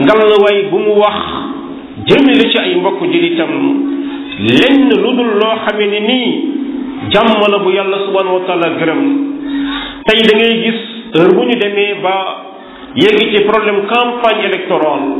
ngan 0.00 0.18
la 0.24 0.36
way 0.44 0.68
bu 0.70 0.78
mu 0.78 0.94
wax 1.00 1.52
jëmale 2.08 2.44
ci 2.50 2.58
ay 2.58 2.74
mbokk 2.78 3.02
jullitam 3.02 3.50
lenn 4.38 4.90
lu 4.94 5.10
dul 5.18 5.30
loo 5.42 5.54
xamee 5.66 5.88
ne 5.94 6.00
nii 6.06 6.32
jàmm 7.14 7.40
la 7.54 7.58
bu 7.64 7.70
yàlla 7.74 7.98
subhanahu 8.06 8.38
wa 8.38 8.44
taala 8.46 8.68
gërëm 8.78 9.00
tey 10.08 10.20
da 10.28 10.36
ngay 10.38 10.54
gis 10.62 10.78
heure 11.14 11.34
bu 11.34 11.42
ñu 11.50 11.56
demee 11.62 11.94
ba 12.02 12.14
yegg 13.02 13.18
ci 13.34 13.42
problème 13.48 13.80
campagne 13.92 14.44
électorale 14.46 15.10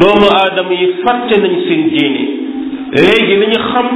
doomu 0.00 0.28
aadama 0.38 0.72
yi 0.72 0.92
fàtte 1.02 1.34
nañ 1.42 1.56
seen 1.66 1.82
diine 1.90 2.24
léegi 3.00 3.34
li 3.42 3.58
xam 3.72 3.88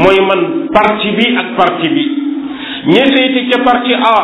mooy 0.00 0.18
man 0.28 0.44
parti 0.74 1.08
bi 1.18 1.36
ak 1.42 1.56
parti 1.56 1.88
bi 1.94 2.04
ñeseeti 2.92 3.48
ca 3.50 3.62
parti 3.70 3.94
A 3.94 4.16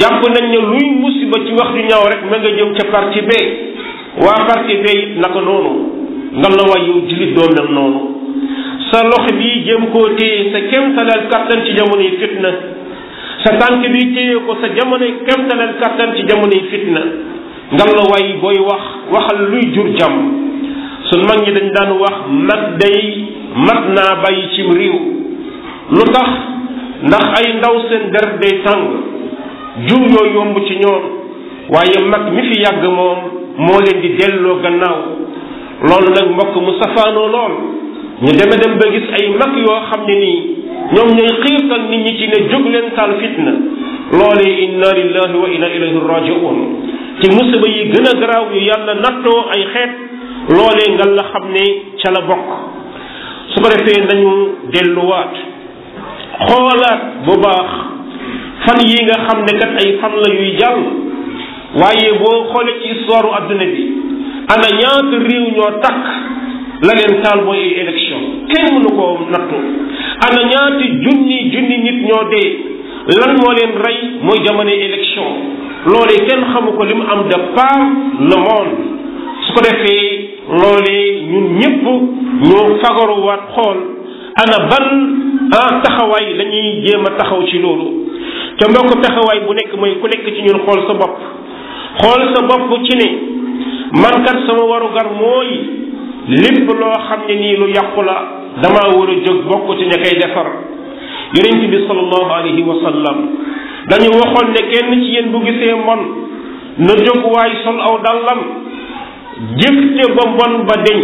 jàpp 0.00 0.22
nañ 0.34 0.50
ne 0.50 0.58
luy 0.66 0.90
musiba 0.98 1.38
ci 1.46 1.52
wax 1.60 1.70
yu 1.76 1.84
ñaw 1.88 2.08
rek 2.12 2.22
ma 2.30 2.38
nga 2.38 2.50
jëm 2.58 2.74
ca 2.74 2.90
parti 2.90 3.20
B 3.22 3.30
waa 4.24 4.44
parti 4.50 4.74
B 4.82 4.86
it 5.02 5.16
naka 5.24 5.40
noonu 5.40 5.99
nga 6.38 6.48
la 6.48 6.62
waay 6.70 6.84
yow 6.86 6.98
jullit 7.10 7.34
noonu 7.74 8.00
sa 8.90 9.02
loxo 9.04 9.34
bi 9.38 9.62
jéem 9.66 9.90
koo 9.92 10.04
téye 10.16 10.50
sa 10.52 10.60
kemtalal 10.70 11.26
kàttan 11.32 11.64
ci 11.66 11.74
jamonoy 11.76 12.10
fitna 12.22 12.50
sa 13.44 13.56
tànk 13.58 13.82
bi 13.92 14.02
téye 14.14 14.38
ko 14.46 14.54
sa 14.62 14.68
jamono 14.76 15.06
kemtalal 15.26 15.72
kàttan 15.80 16.14
ci 16.16 16.22
jamono 16.28 16.52
yi 16.54 16.68
fitna 16.70 17.02
nga 17.74 17.84
la 17.96 18.02
waay 18.10 18.32
booy 18.40 18.58
wax 18.68 18.82
waxal 19.14 19.40
luy 19.50 19.72
jur 19.74 19.88
jàmm 19.98 20.16
suñ 21.10 21.22
mag 21.28 21.42
ñi 21.46 21.52
dañ 21.58 21.68
daan 21.76 21.90
wax 21.98 22.16
mag 22.30 22.78
day 22.80 23.24
mat 23.66 23.88
naa 23.96 24.22
bàyyi 24.22 24.48
ci 24.54 24.62
réew 24.62 24.98
lu 25.90 26.04
tax 26.14 26.30
ndax 27.10 27.24
ay 27.40 27.56
ndaw 27.58 27.74
seen 27.88 28.04
der 28.14 28.38
day 28.38 28.60
tàng 28.64 28.86
jur 29.86 29.98
yoo 30.12 30.26
yomb 30.34 30.54
ci 30.66 30.78
ñoom 30.78 31.04
waaye 31.74 31.98
mag 32.10 32.30
mi 32.32 32.42
fi 32.50 32.60
yàgg 32.62 32.84
moom 32.86 33.18
moo 33.58 33.80
leen 33.82 33.98
di 34.00 34.14
delloo 34.16 34.60
gannaaw 34.62 34.96
lool 35.88 36.06
nag 36.16 36.28
mbokk 36.36 36.54
mu 36.64 36.72
safaanoo 36.80 37.26
lool 37.34 37.54
ñu 38.20 38.32
deme 38.36 38.56
dem 38.62 38.74
ba 38.80 38.86
ay 39.20 39.24
mag 39.40 39.56
yoo 39.60 39.78
xam 39.90 40.04
ne 40.08 40.18
ñoom 40.96 41.08
ñooy 41.18 41.34
xiirtal 41.44 41.82
nit 41.92 42.04
ñi 42.04 42.12
ci 42.20 42.26
ne 42.32 42.38
jóg 42.50 42.64
leen 42.74 42.90
taal 42.96 43.14
fitna 43.20 43.54
loole 44.18 44.44
inna 44.64 44.90
lillahi 44.98 45.36
wa 45.42 45.48
inna 45.56 45.68
ilayhi 45.76 46.00
rajiun 46.12 46.60
ci 47.20 47.30
musiba 47.36 47.66
yi 47.76 47.84
gën 47.92 48.08
a 48.12 48.18
garaaw 48.20 48.46
yu 48.54 48.60
yàlla 48.66 48.94
nattoo 48.94 49.40
ay 49.56 49.64
xeet 49.72 49.92
loole 50.52 50.84
nga 50.94 51.04
la 51.16 51.24
xam 51.32 51.44
ne 51.56 51.64
ca 52.02 52.12
bokk 52.28 52.48
su 53.54 53.60
ko 53.64 53.68
defee 53.76 54.04
nañu 54.10 54.32
delluwaat 54.76 55.34
xoolaat 56.46 57.08
bu 57.24 57.40
baax 57.40 57.72
fan 58.66 58.80
yi 58.90 59.00
nga 59.06 59.18
xam 59.28 59.40
ne 59.48 59.52
kat 59.60 59.72
ay 59.84 59.96
fan 60.00 60.12
la 60.24 60.34
yuy 60.34 60.56
jàll 60.60 60.84
waaye 61.80 62.12
boo 62.20 62.38
xoolee 62.52 62.80
ci 62.82 62.92
histoire 62.98 63.26
u 63.26 63.32
adduna 63.40 63.64
bi 63.74 63.89
ana 64.52 64.68
ñaata 64.80 65.16
réew 65.28 65.46
ñoo 65.56 65.70
takk 65.82 66.04
la 66.86 66.92
leen 66.98 67.22
taal 67.22 67.44
mooy 67.44 67.58
ay 67.58 67.72
élection 67.82 68.20
kenn 68.48 68.66
mënu 68.74 68.90
koo 68.96 69.18
nattu 69.32 69.58
ana 70.26 70.40
ñaata 70.52 70.84
junni 71.04 71.36
junni 71.52 71.76
nit 71.86 71.98
ñoo 72.08 72.24
dee 72.32 72.52
lan 73.20 73.32
moo 73.40 73.52
leen 73.58 73.72
rey 73.84 73.98
mooy 74.22 74.38
jamono 74.46 74.70
élection 74.70 75.30
loolee 75.92 76.24
kenn 76.26 76.42
xamu 76.52 76.72
ko 76.76 76.84
li 76.84 76.94
am 77.14 77.20
de 77.28 77.38
par 77.54 77.78
le 78.32 78.36
monde 78.44 78.76
su 79.46 79.52
ko 79.54 79.60
defee 79.66 80.06
ñun 81.30 81.46
ñëpp 81.60 81.84
ñoo 82.48 82.66
fagaruwaat 82.82 83.42
xool 83.54 83.78
ana 84.42 84.58
ban 84.70 84.90
ah 85.60 85.70
taxawaay 85.84 86.26
la 86.38 86.44
ñuy 86.52 86.82
jéem 86.84 87.04
a 87.06 87.10
taxaw 87.18 87.40
ci 87.46 87.58
loolu 87.58 87.86
te 88.58 88.66
mbokk 88.70 89.00
taxawaay 89.02 89.40
bu 89.46 89.54
nekk 89.54 89.72
mooy 89.78 89.94
ku 90.00 90.06
nekk 90.08 90.26
ci 90.36 90.42
ñun 90.46 90.62
xool 90.66 90.80
sa 90.88 90.94
bopp 91.00 91.16
xool 92.00 92.22
sa 92.34 92.40
bopp 92.50 92.80
ci 92.88 92.96
ne 92.98 93.39
man 93.92 94.22
kat 94.22 94.46
sama 94.46 94.62
warugar 94.70 95.10
mooy 95.18 95.50
lépp 96.28 96.68
loo 96.70 96.94
xam 97.08 97.20
ne 97.28 97.34
nii 97.34 97.56
lu 97.58 97.66
yàqu 97.74 98.02
la 98.06 98.16
damaa 98.62 98.86
war 98.94 99.10
a 99.10 99.14
jóg 99.26 99.42
bokk 99.50 99.78
ci 99.78 99.84
ña 99.86 99.98
koy 100.02 100.14
defar 100.20 100.46
yonent 101.34 101.62
bi 101.70 101.78
sallallahu 101.88 102.30
alayhi 102.34 102.62
wa 102.62 102.76
sallam 102.84 103.18
dañu 103.90 104.10
waxoon 104.20 104.48
ne 104.54 104.62
kenn 104.70 104.90
ci 105.02 105.10
yéen 105.14 105.30
bu 105.32 105.40
gisee 105.42 105.74
mbon 105.82 106.02
na 106.78 106.94
jóg 107.04 107.22
waay 107.34 107.50
sol 107.64 107.80
aw 107.80 107.98
dàllam 108.04 108.40
jëfte 109.58 110.02
ba 110.14 110.22
mbon 110.30 110.62
ba 110.68 110.74
deñ 110.86 111.00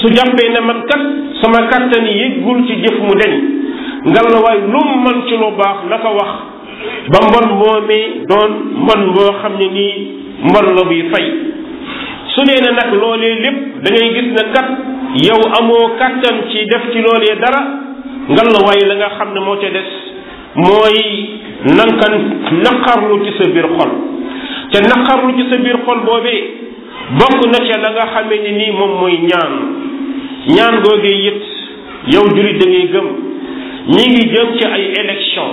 su 0.00 0.12
jàppee 0.14 0.48
ne 0.54 0.60
man 0.66 0.84
kat 0.90 1.00
sama 1.42 1.66
kàttan 1.70 2.06
yëggul 2.06 2.66
ci 2.66 2.76
jëf 2.84 2.98
mu 3.02 3.14
deñ 3.18 3.34
ngalla 4.06 4.38
waay 4.46 4.58
lu 4.60 4.78
mu 4.86 4.96
man 5.02 5.26
ci 5.28 5.36
lu 5.36 5.50
baax 5.58 5.88
na 5.90 5.98
ko 5.98 6.10
wax 6.18 6.32
ba 7.12 7.18
mbon 7.28 7.46
moomee 7.58 8.22
doon 8.28 8.52
mbon 8.78 9.10
boo 9.14 9.32
xam 9.42 9.58
ne 9.58 9.66
nii 9.76 10.06
mbon 10.44 10.66
la 10.74 10.82
buy 10.86 11.02
fay 11.10 11.26
su 12.34 12.42
nee 12.44 12.60
na 12.60 12.70
nag 12.76 12.90
loolee 13.00 13.34
lépp 13.44 13.58
dangay 13.84 14.08
ngay 14.10 14.14
gis 14.14 14.28
na 14.36 14.44
kat 14.54 14.68
yow 15.26 15.40
amoo 15.58 15.86
kàttan 15.98 16.36
ci 16.52 16.64
def 16.72 16.88
ci 16.92 17.00
loolee 17.04 17.36
dara 17.42 17.60
ngal 18.34 18.48
la 18.52 18.58
waaye 18.66 18.84
la 18.88 18.94
nga 19.00 19.08
xam 19.18 19.32
ne 19.34 19.40
moo 19.46 19.56
ca 19.62 19.68
des 19.70 19.90
mooy 20.56 21.28
nanka 21.76 22.06
naqarlu 22.66 23.20
ci 23.24 23.32
sa 23.38 23.48
biir 23.54 23.68
xol 23.76 23.92
te 24.72 24.78
naqarlu 24.88 25.30
ci 25.38 25.44
sa 25.52 25.58
biir 25.64 25.78
xol 25.86 26.00
boobee 26.08 26.40
bokk 27.22 27.40
na 27.54 27.58
ca 27.68 27.80
la 27.86 27.90
nga 27.96 28.06
xamee 28.14 28.40
ne 28.46 28.50
nii 28.58 28.72
moom 28.78 28.92
mooy 29.02 29.16
ñaan 29.28 29.54
ñaan 30.56 30.74
googee 30.88 31.16
it 31.28 31.42
yow 32.14 32.24
jullit 32.34 32.58
da 32.62 32.66
ngay 32.70 32.86
gëm 32.94 33.08
ñi 33.94 34.04
ngi 34.10 34.22
jëm 34.34 34.48
ci 34.58 34.66
ay 34.72 34.90
élection 35.02 35.50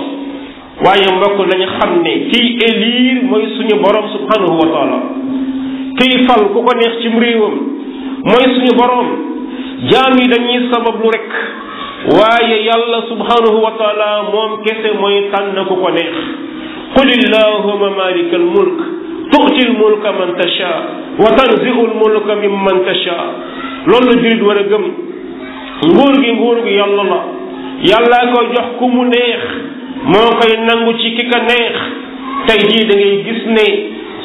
waaye 0.84 1.06
mbokk 1.16 1.38
nañu 1.52 1.66
xam 1.78 2.00
ne 2.02 2.16
kiy 2.30 2.56
élire 2.68 3.22
mooy 3.30 3.46
suñu 3.56 3.78
borom 3.84 4.06
subhanahu 4.10 4.58
wa 4.58 5.21
kiy 6.02 6.24
fal 6.26 6.42
ku 6.50 6.62
ko 6.66 6.72
neex 6.74 6.98
cim 7.02 7.16
réewam 7.22 7.54
mooy 8.26 8.46
suñu 8.54 8.74
boroom 8.78 9.08
jaam 9.90 10.18
yi 10.18 10.26
dañuy 10.32 10.66
sabablu 10.72 11.10
rek 11.16 11.30
waaye 12.14 12.56
yàlla 12.66 12.98
subhanahu 13.10 13.58
wa 13.64 13.70
taala 13.80 14.08
moom 14.34 14.56
kese 14.66 14.90
mooy 15.00 15.28
tànn 15.32 15.62
ku 15.70 15.76
ko 15.82 15.90
neex 15.94 16.16
qul 16.96 17.08
illahuma 17.18 17.90
malika 18.00 18.36
al 18.40 18.46
mulk 18.56 18.80
tu'ti 19.34 19.62
al 19.68 19.72
mulka 19.82 20.12
man 20.18 20.34
tasha 20.42 20.72
wa 21.22 21.30
tanzi'u 21.38 21.86
al 21.88 21.94
mulka 22.02 22.34
mimman 22.42 22.82
tasha 22.90 23.16
loolu 23.86 24.06
la 24.10 24.18
jurit 24.22 24.42
war 24.48 24.58
a 24.58 24.66
nguur 24.66 26.14
gi 26.24 26.30
nguur 26.34 26.58
gi 26.64 26.74
yàlla 26.80 27.04
la 27.12 27.20
yàllaa 27.90 28.26
koy 28.32 28.48
ku 28.78 28.86
mu 28.96 29.04
neex 29.06 29.42
moo 30.14 30.28
koy 30.40 30.52
nangu 30.66 30.98
ci 30.98 31.14
ki 31.18 31.24
ka 31.30 31.38
neex 31.46 31.76
tey 32.50 32.60
jii 32.68 32.84
da 32.90 32.94
ngay 32.96 33.40
ne 33.56 34.01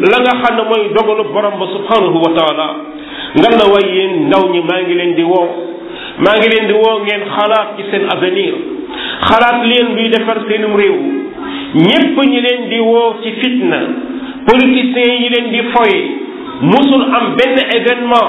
la 0.00 0.20
nga 0.20 0.32
xam 0.42 0.56
ne 0.56 0.62
mooy 0.68 0.84
dogalu 0.92 1.24
borom 1.32 1.56
ba 1.60 1.66
subhanahu 1.72 2.18
wa 2.24 2.30
taala 2.36 2.66
nga 3.36 3.48
la 3.60 3.64
way 3.72 3.86
yéen 3.94 4.26
ndaw 4.28 4.44
ñi 4.52 4.60
maa 4.60 4.80
ngi 4.84 4.94
leen 4.98 5.14
di 5.14 5.22
wow 5.22 5.48
maa 6.24 6.36
ngi 6.38 6.48
leen 6.52 6.66
di 6.68 6.74
woo 6.74 6.98
ngeen 7.04 7.24
xalaat 7.34 7.68
ci 7.76 7.82
seen 7.90 8.04
avenir 8.14 8.54
xalaat 9.28 9.64
leen 9.70 9.86
luy 9.96 10.08
defar 10.14 10.36
seenum 10.48 10.76
réew 10.76 10.96
ñépp 11.84 12.16
ñi 12.30 12.40
leen 12.40 12.68
di 12.68 12.78
woo 12.80 13.16
ci 13.22 13.30
fitna 13.40 13.80
politiciens 14.48 15.20
yi 15.22 15.28
leen 15.34 15.48
di 15.50 15.60
foye 15.74 16.00
musul 16.60 17.02
am 17.20 17.32
benn 17.38 17.56
événement 17.78 18.28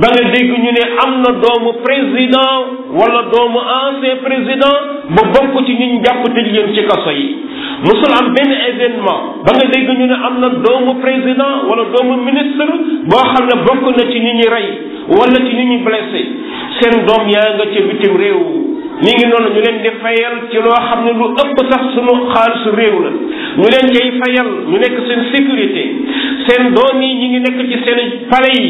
ba 0.00 0.08
nga 0.14 0.30
dégg 0.30 0.50
ñu 0.64 0.70
ne 0.78 0.84
am 1.04 1.20
na 1.24 1.30
doomu 1.42 1.72
président 1.84 2.58
wala 3.00 3.22
doomu 3.34 3.58
ancien 3.82 4.16
président 4.26 4.78
ba 5.16 5.22
bokk 5.34 5.66
ci 5.66 5.72
ñun 5.80 6.04
jàpp 6.04 6.22
tëj 6.22 6.74
ci 6.74 6.82
kaso 6.90 7.10
yi 7.10 7.39
musul 7.86 8.12
am 8.20 8.26
benn 8.36 8.52
événement 8.72 9.24
ba 9.46 9.50
nga 9.56 9.66
dégg 9.72 9.88
ñu 10.00 10.06
ne 10.10 10.16
am 10.28 10.34
na 10.42 10.48
doomu 10.64 10.92
président 11.04 11.54
wala 11.70 11.84
doomu 11.94 12.14
ministre 12.28 12.64
boo 13.10 13.24
xam 13.34 13.44
ne 13.50 13.54
bokk 13.66 13.84
na 13.96 14.02
ci 14.10 14.18
ñi 14.24 14.32
ñuy 14.38 14.50
rey 14.54 14.66
wala 15.18 15.38
ci 15.46 15.52
ñi 15.58 15.64
ñuy 15.70 15.82
blessé 15.86 16.22
seen 16.80 16.94
doom 17.08 17.22
yaa 17.34 17.48
nga 17.56 17.64
ca 17.72 17.80
bitim 17.88 18.14
réew 18.22 18.40
mi 19.02 19.10
ngi 19.16 19.26
noonu 19.30 19.48
ñu 19.54 19.60
leen 19.64 19.78
di 19.84 19.90
fayal 20.02 20.34
ci 20.50 20.58
loo 20.64 20.80
xam 20.88 21.00
ne 21.06 21.12
lu 21.20 21.26
ëpp 21.44 21.56
sax 21.70 21.82
sunu 21.96 22.14
xaalisu 22.34 22.70
réew 22.78 22.96
la 23.06 23.10
ñu 23.16 23.66
leen 23.72 23.88
cay 23.96 24.08
fayal 24.20 24.48
ñu 24.70 24.76
nekk 24.84 24.96
seen 25.08 25.20
sécurité 25.34 25.84
seen 26.48 26.62
doom 26.76 26.96
yi 27.02 27.10
ñu 27.22 27.26
ngi 27.32 27.40
nekk 27.46 27.58
ci 27.70 27.76
seen 27.84 28.00
pale 28.32 28.50
yi 28.60 28.68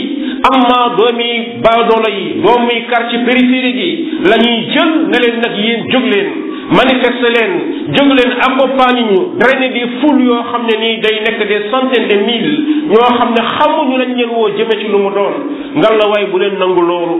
amma 0.51 0.79
doom 1.01 1.19
yi 1.29 1.33
baadoola 1.67 2.11
yi 2.19 2.27
doom 2.47 2.63
yi 2.75 2.79
quartier 2.93 3.23
périphérique 3.29 3.83
yi 3.91 3.97
la 4.31 4.37
ñuy 4.45 4.57
jël 4.73 4.91
ne 5.13 5.19
leen 5.25 5.37
nag 5.47 5.55
yéen 5.65 5.83
jóg 5.95 6.07
leen 6.15 6.31
manifeste 6.77 7.27
leen 7.37 7.53
jóg 7.99 8.09
leen 8.17 8.33
accompagne 8.47 9.03
ñu 9.11 9.19
drainer 9.41 9.71
des 9.77 9.91
foules 10.01 10.23
yoo 10.27 10.43
xam 10.51 10.63
ne 10.71 10.77
nii 10.83 11.01
day 11.05 11.17
nekk 11.27 11.43
des 11.51 11.67
centaines 11.73 12.07
de 12.11 12.17
mille 12.27 12.55
ñoo 12.93 13.09
xam 13.19 13.31
ne 13.35 13.43
xamuñu 13.55 13.97
lañ 13.99 14.11
leen 14.17 14.31
woo 14.31 14.49
jëme 14.57 14.75
ci 14.81 14.87
lu 14.93 14.99
mu 14.99 15.11
doon 15.11 15.35
ngal 15.77 15.95
la 16.01 16.07
waaye 16.13 16.27
bu 16.31 16.39
leen 16.39 16.57
nangu 16.59 16.83
loolu 16.87 17.17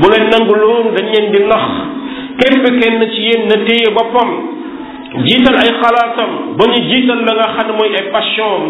bu 0.00 0.06
leen 0.10 0.26
nangu 0.34 0.54
loolu 0.58 0.90
dañ 0.98 1.06
leen 1.14 1.30
di 1.34 1.38
nax 1.44 1.66
képp 2.38 2.64
kenn 2.80 3.00
ci 3.14 3.22
yéen 3.28 3.46
na 3.48 3.62
téye 3.66 3.94
boppam 3.94 4.30
jiital 5.24 5.54
ay 5.62 5.70
xalaatam 5.80 6.58
ba 6.58 6.64
ñu 6.72 6.82
jiital 6.90 7.22
la 7.26 7.32
nga 7.38 7.46
xam 7.56 7.66
ne 7.70 7.72
mooy 7.78 7.94
ay 7.94 8.10
passion 8.10 8.62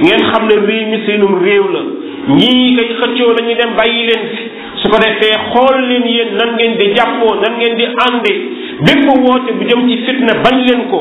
ngeen 0.00 0.22
xam 0.32 0.42
ne 0.48 0.54
luy 0.66 0.84
mi 0.92 1.04
seenum 1.06 1.34
réew 1.44 1.66
la 1.74 1.82
ñii 2.40 2.76
kay 2.76 2.88
xëccoo 3.00 3.32
lañu 3.36 3.54
dem 3.60 3.72
bàyyi 3.76 4.08
leen 4.08 4.24
fi 4.32 4.42
su 4.86 4.92
ko 4.92 4.98
defee 5.02 5.36
xool 5.50 5.78
leen 5.90 6.04
yéen 6.14 6.30
nan 6.38 6.54
ngeen 6.56 6.76
di 6.78 6.86
jàppoo 6.94 7.34
nan 7.42 7.58
ngeen 7.58 7.76
di 7.80 7.84
ànde 8.06 8.34
bépp 8.86 9.06
woote 9.24 9.50
bu 9.58 9.64
jëm 9.70 9.82
ci 9.88 9.96
fitna 10.06 10.34
bañ 10.44 10.56
leen 10.66 10.82
ko 10.90 10.98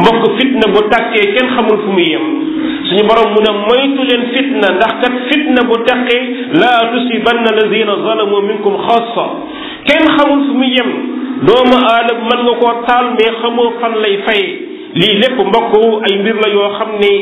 mbokk 0.00 0.24
fitna 0.38 0.70
bu 0.74 0.82
tàkkee 0.90 1.24
kenn 1.36 1.50
xamul 1.56 1.78
fu 1.84 1.90
muy 1.92 2.04
yem 2.10 2.24
suñu 2.88 3.02
borom 3.10 3.32
mu 3.34 3.40
ne 3.46 3.52
moytu 3.58 4.08
leen 4.10 4.22
fitna 4.34 4.68
ndax 4.74 4.92
kat 5.04 5.14
fitna 5.30 5.62
bu 5.68 5.74
tàkkee 5.88 6.20
laa 6.62 6.82
tusibanna 6.94 7.50
lazina 7.60 7.94
zalamu 8.06 8.40
minkum 8.48 8.76
xassa 8.86 9.26
kenn 9.90 10.04
xamul 10.16 10.46
fu 10.48 10.52
muy 10.62 10.70
yem 10.76 10.90
doomu 11.48 11.76
aadama 11.92 12.24
mën 12.28 12.40
nga 12.44 12.52
koo 12.60 12.72
taal 12.86 13.06
mais 13.18 13.34
xamoo 13.42 13.70
fan 13.80 13.94
lay 14.04 14.16
fayee 14.24 14.52
lii 15.00 15.20
lépp 15.22 15.36
mbokk 15.48 15.74
ay 16.10 16.18
mbir 16.22 16.36
la 16.44 16.48
yoo 16.56 16.68
xam 16.78 16.90
ne 17.04 17.12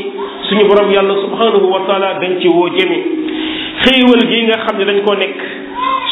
suñu 0.49 0.65
borom 0.71 0.93
yàlla 0.95 1.15
subhanahu 1.25 1.67
wa 1.75 1.81
taala 1.89 2.13
dañ 2.23 2.39
ci 2.43 2.49
woo 2.49 2.69
jëme 2.79 2.99
xéewal 3.85 4.23
gi 4.31 4.45
nga 4.47 4.57
xam 4.67 4.79
ne 4.79 4.85
dañ 4.93 5.03
ko 5.07 5.15
nekk 5.23 5.43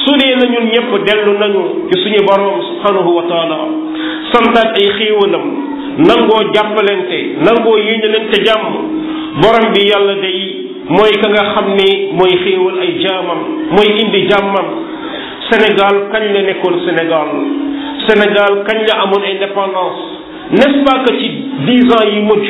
su 0.04 0.12
dee 0.18 0.35
na 0.37 0.44
ñun 0.52 0.66
ñëpp 0.73 0.90
dellu 1.09 1.32
nañu 1.38 1.62
ci 1.90 1.94
suñu 2.02 2.21
boroom 2.26 2.59
subhanahu 2.78 3.11
wa 3.16 3.25
taala 3.30 3.59
santaat 4.35 4.71
ay 4.78 4.88
xéewalam 4.99 5.47
nangoo 6.11 6.40
jàppalente 6.54 7.21
nangoo 7.47 7.76
yéenalente 7.78 8.37
jàmm 8.47 8.75
borom 9.40 9.68
bi 9.75 9.80
yàlla 9.90 10.14
day 10.23 10.38
mooy 10.88 11.12
ka 11.23 11.28
nga 11.30 11.44
xam 11.54 11.66
ni 11.78 11.88
mooy 12.18 12.35
xéewal 12.44 12.78
ay 12.87 12.99
jaamam 13.04 13.40
mooy 13.76 13.90
indi 14.04 14.26
jàmmam 14.30 14.68
Sénégal 15.50 15.97
kañ 16.12 16.23
la 16.32 16.40
nekkoon 16.47 16.76
Sénégal 16.87 17.28
Sénégal 18.09 18.62
kañ 18.68 18.78
la 18.88 19.02
amoon 19.02 19.23
indépendance 19.23 20.00
n'est-ce 20.50 20.82
pas 20.87 21.02
que 21.06 21.16
ci 21.18 21.28
dix 21.66 21.82
yi 22.11 22.21
mujj 22.28 22.47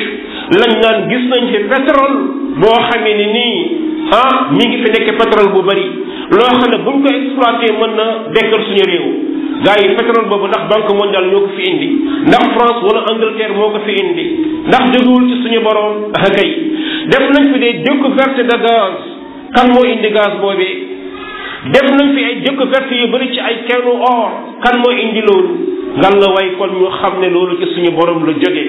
lañ 0.60 0.70
naan 0.82 1.08
gis 1.10 1.24
nañ 1.32 1.52
fi 1.52 1.58
pétrole 1.72 2.16
boo 2.62 2.78
xamee 2.88 3.14
ni 3.22 3.26
nii 3.36 3.70
ah 4.20 4.48
mi 4.52 4.64
ngi 4.68 4.76
fi 4.84 4.90
nekk 4.96 5.16
pétrole 5.18 5.50
bu 5.54 5.62
bari 5.62 5.86
loo 6.32 6.52
xam 6.58 6.70
ne 6.72 6.76
buñ 6.84 7.02
ko 7.02 7.08
exploité 7.12 7.66
mën 7.78 7.90
na 7.98 8.04
dekkal 8.34 8.62
suñu 8.66 8.84
réew 8.86 9.08
gars 9.64 9.76
yi 9.82 9.88
pétrole 9.96 10.28
boobu 10.30 10.46
ndax 10.48 10.62
banque 10.70 10.92
mondiale 10.98 11.28
ñoo 11.30 11.40
ko 11.44 11.50
fi 11.56 11.62
indi 11.70 11.88
ndax 12.28 12.44
France 12.54 12.80
wala 12.86 13.00
Angleterre 13.12 13.54
moo 13.56 13.70
ko 13.74 13.80
fi 13.86 13.92
indi 14.02 14.24
ndax 14.68 14.82
jógewul 14.94 15.24
ci 15.28 15.36
suñu 15.42 15.60
borom 15.60 16.08
a 16.14 16.28
def 17.12 17.28
nañ 17.34 17.52
fi 17.52 17.58
des 17.60 17.72
découverte 17.86 18.40
de 18.50 18.56
gaz 18.64 18.94
kan 19.56 19.68
moo 19.74 19.84
indi 19.84 20.08
gaz 20.16 20.32
boobee 20.40 20.74
def 21.74 21.86
nañ 21.98 22.14
fi 22.14 22.20
ay 22.30 22.40
découverte 22.48 22.92
yu 23.00 23.06
bëri 23.12 23.28
ci 23.34 23.40
ay 23.40 23.56
keenu 23.66 23.92
or 24.00 24.56
kan 24.64 24.78
moo 24.80 24.92
indi 24.92 25.20
loolu 25.28 25.52
ngan 25.98 26.14
la 26.22 26.28
way 26.36 26.48
kon 26.56 26.70
ñu 26.78 26.88
xam 27.00 27.20
ne 27.20 27.28
loolu 27.28 27.58
ci 27.60 27.66
suñu 27.74 27.90
borom 27.94 28.24
la 28.24 28.32
jógee 28.32 28.68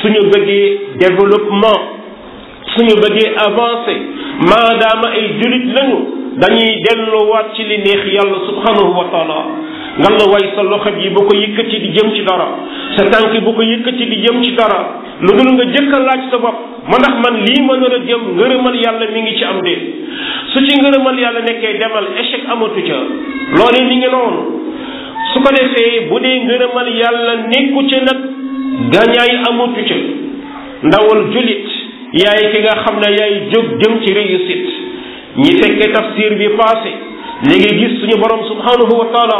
suñu 0.00 0.20
bëggee 0.32 0.98
développement 1.04 1.78
suñu 2.74 2.94
bëggee 3.04 3.30
avancé 3.46 3.94
maadaama 4.50 5.08
ay 5.20 5.26
julit 5.40 5.66
lañu 5.78 6.17
dañuy 6.40 6.70
delluwaat 6.86 7.54
ci 7.56 7.62
li 7.68 7.76
neex 7.84 8.02
yàlla 8.16 8.38
subhanahu 8.48 8.92
wa 8.98 9.06
taala 9.14 9.38
nga 9.98 10.10
way 10.32 10.44
sa 10.56 10.62
loxo 10.62 10.90
yi 11.02 11.10
bu 11.14 11.20
ko 11.28 11.34
yëkkati 11.36 11.76
di 11.84 11.88
jëm 11.96 12.08
ci 12.14 12.22
dara 12.28 12.46
sa 12.96 13.02
tànk 13.14 13.34
bu 13.46 13.50
ko 13.56 13.62
yëkkati 13.62 14.04
di 14.12 14.16
jëm 14.24 14.36
ci 14.44 14.52
dara 14.58 14.78
lu 15.24 15.32
dul 15.36 15.50
nga 15.54 15.64
jëkk 15.74 15.92
a 15.96 15.98
laaj 16.04 16.22
sa 16.30 16.36
bopp 16.44 16.58
ma 16.92 16.96
ndax 17.02 17.14
man 17.24 17.36
lii 17.46 17.60
ma 17.66 17.74
nar 17.82 17.94
a 17.96 17.98
jëm 18.10 18.22
ngërëmal 18.38 18.76
yàlla 18.84 19.04
mi 19.16 19.20
ngi 19.26 19.34
ci 19.40 19.44
am 19.50 19.58
de 19.66 19.74
su 20.52 20.58
ci 20.66 20.72
ngërëmal 20.82 21.16
yàlla 21.24 21.40
nekkee 21.48 21.74
demal 21.82 22.06
échec 22.22 22.42
amatu 22.54 22.80
ca 22.88 23.00
loolee 23.58 23.84
mi 23.90 23.96
ngi 24.02 24.10
noonu 24.14 24.42
su 25.32 25.38
ko 25.46 25.50
defee 25.58 26.06
bu 26.08 26.16
dee 26.26 26.38
ngërëmal 26.46 26.88
yàlla 27.00 27.32
nekku 27.50 27.80
ca 27.90 27.98
nag 28.08 28.20
gañaay 28.96 29.32
amatu 29.50 29.80
ca 29.90 29.98
ndawal 30.86 31.20
julit 31.34 31.66
yaay 32.22 32.42
ki 32.54 32.58
nga 32.64 32.74
xam 32.84 32.96
ne 33.04 33.08
yaay 33.18 33.34
jóg 33.52 33.66
jëm 33.82 33.94
ci 34.04 34.10
réussite 34.20 34.77
ñi 35.40 35.50
fekke 35.62 35.90
tafsir 35.94 36.34
bi 36.38 36.48
passé 36.58 36.92
léegi 37.48 37.74
gis 37.80 37.98
suñu 38.00 38.16
borom 38.22 38.42
subhanahu 38.50 38.92
wa 39.00 39.06
taala 39.14 39.38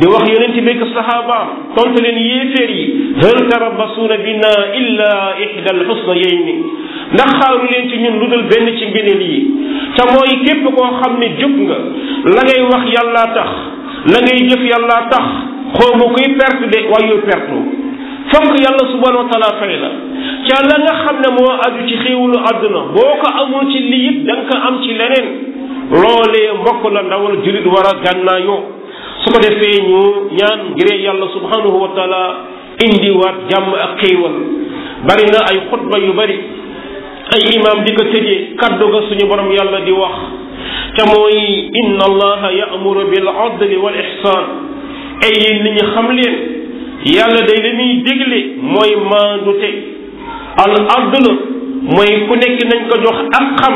di 0.00 0.06
wax 0.06 0.28
yonent 0.30 0.56
a 0.86 0.88
saxaabaam 0.94 1.48
tontu 1.76 2.02
leen 2.04 2.18
yéeféer 2.24 2.70
yi 2.78 2.84
hal 3.22 3.38
tarabasuuna 3.50 4.16
bina 4.26 4.50
illa 4.80 5.10
ixda 5.44 5.70
alxusnayeyn 5.76 6.44
ni 6.48 6.54
ndax 7.14 7.30
xaaru 7.40 7.64
leen 7.72 7.88
ci 7.90 7.96
ñun 8.02 8.18
lu 8.20 8.26
dul 8.32 8.44
benn 8.52 8.66
ci 8.78 8.86
ngëneel 8.90 9.22
yi 9.30 9.40
te 9.96 10.02
mooy 10.12 10.34
képp 10.44 10.62
koo 10.74 10.86
xam 11.00 11.16
ne 11.18 11.28
jóg 11.40 11.56
nga 11.66 11.78
la 12.36 12.42
ngay 12.44 12.62
wax 12.72 12.84
yàllaa 12.96 13.28
tax 13.34 13.50
la 14.12 14.18
ngay 14.22 14.38
jëf 14.50 14.62
yàllaa 14.72 15.08
tax 15.12 15.26
xoomu 15.78 16.06
kuy 16.14 16.32
perte 16.38 16.66
de 16.74 16.78
waaye 16.92 17.08
yow 17.12 17.20
perte 17.28 17.56
fokk 18.32 18.50
yàlla 18.64 18.84
subhanahu 18.92 19.24
wa 19.24 19.30
taala 19.32 19.58
fay 19.60 19.74
ca 20.50 20.66
la 20.66 20.76
nga 20.82 20.94
xam 21.04 21.16
ne 21.24 21.28
moo 21.36 21.50
aju 21.64 21.80
ci 21.88 21.96
xéewalu 22.04 22.34
àdduna 22.50 22.80
boo 22.94 23.12
ko 23.22 23.26
amul 23.42 23.70
ci 23.72 23.78
lii 23.90 24.06
it 24.10 24.18
da 24.26 24.34
nga 24.42 24.58
am 24.66 24.80
ci 24.82 24.92
leneen 24.98 25.28
loolee 26.02 26.50
mbokk 26.60 26.82
la 26.94 27.02
ndawal 27.02 27.36
julit 27.44 27.64
war 27.74 27.86
a 27.86 27.94
gànnaayoo 28.04 28.58
su 29.22 29.30
ko 29.32 29.38
defee 29.46 29.76
ñu 29.88 30.00
ñaan 30.38 30.60
ngiree 30.74 30.98
yàlla 31.04 31.26
subhanahu 31.34 31.76
wa 31.82 31.88
taala 31.98 32.20
indiwaat 32.86 33.36
jàmm 33.50 33.74
ak 33.84 33.92
xéewal 34.02 34.34
bari 35.08 35.26
na 35.32 35.38
ay 35.50 35.58
xutba 35.70 35.98
yu 36.06 36.12
bari 36.20 36.34
ay 37.34 37.40
imam 37.54 37.84
di 37.86 37.94
ko 37.94 38.02
tëjee 38.12 38.36
kaddu 38.60 38.90
ga 38.92 39.00
suñu 39.08 39.28
borom 39.30 39.52
yàlla 39.56 39.80
di 39.86 39.92
wax 39.92 40.14
te 40.96 41.02
mooy 41.06 41.70
inna 41.82 42.04
allaha 42.10 42.50
ya'muru 42.60 43.06
bil 43.10 43.28
adli 43.46 43.76
wal 43.76 43.94
ihsan 44.04 44.44
ay 45.24 45.30
yéen 45.42 45.62
nit 45.64 45.74
ñi 45.78 45.86
xam 45.94 46.10
leen 46.16 46.34
yàlla 47.14 47.40
day 47.46 47.60
la 47.66 47.72
muy 47.78 48.02
dégle 48.08 48.46
mooy 48.74 48.92
maandute 49.10 49.89
al 50.56 50.72
ard 50.72 51.14
la 51.24 51.32
mooy 51.94 52.12
ku 52.28 52.34
nekk 52.36 52.58
nañ 52.70 52.80
ko 52.90 52.96
jox 53.02 53.18
ak 53.30 53.46
xam 53.60 53.74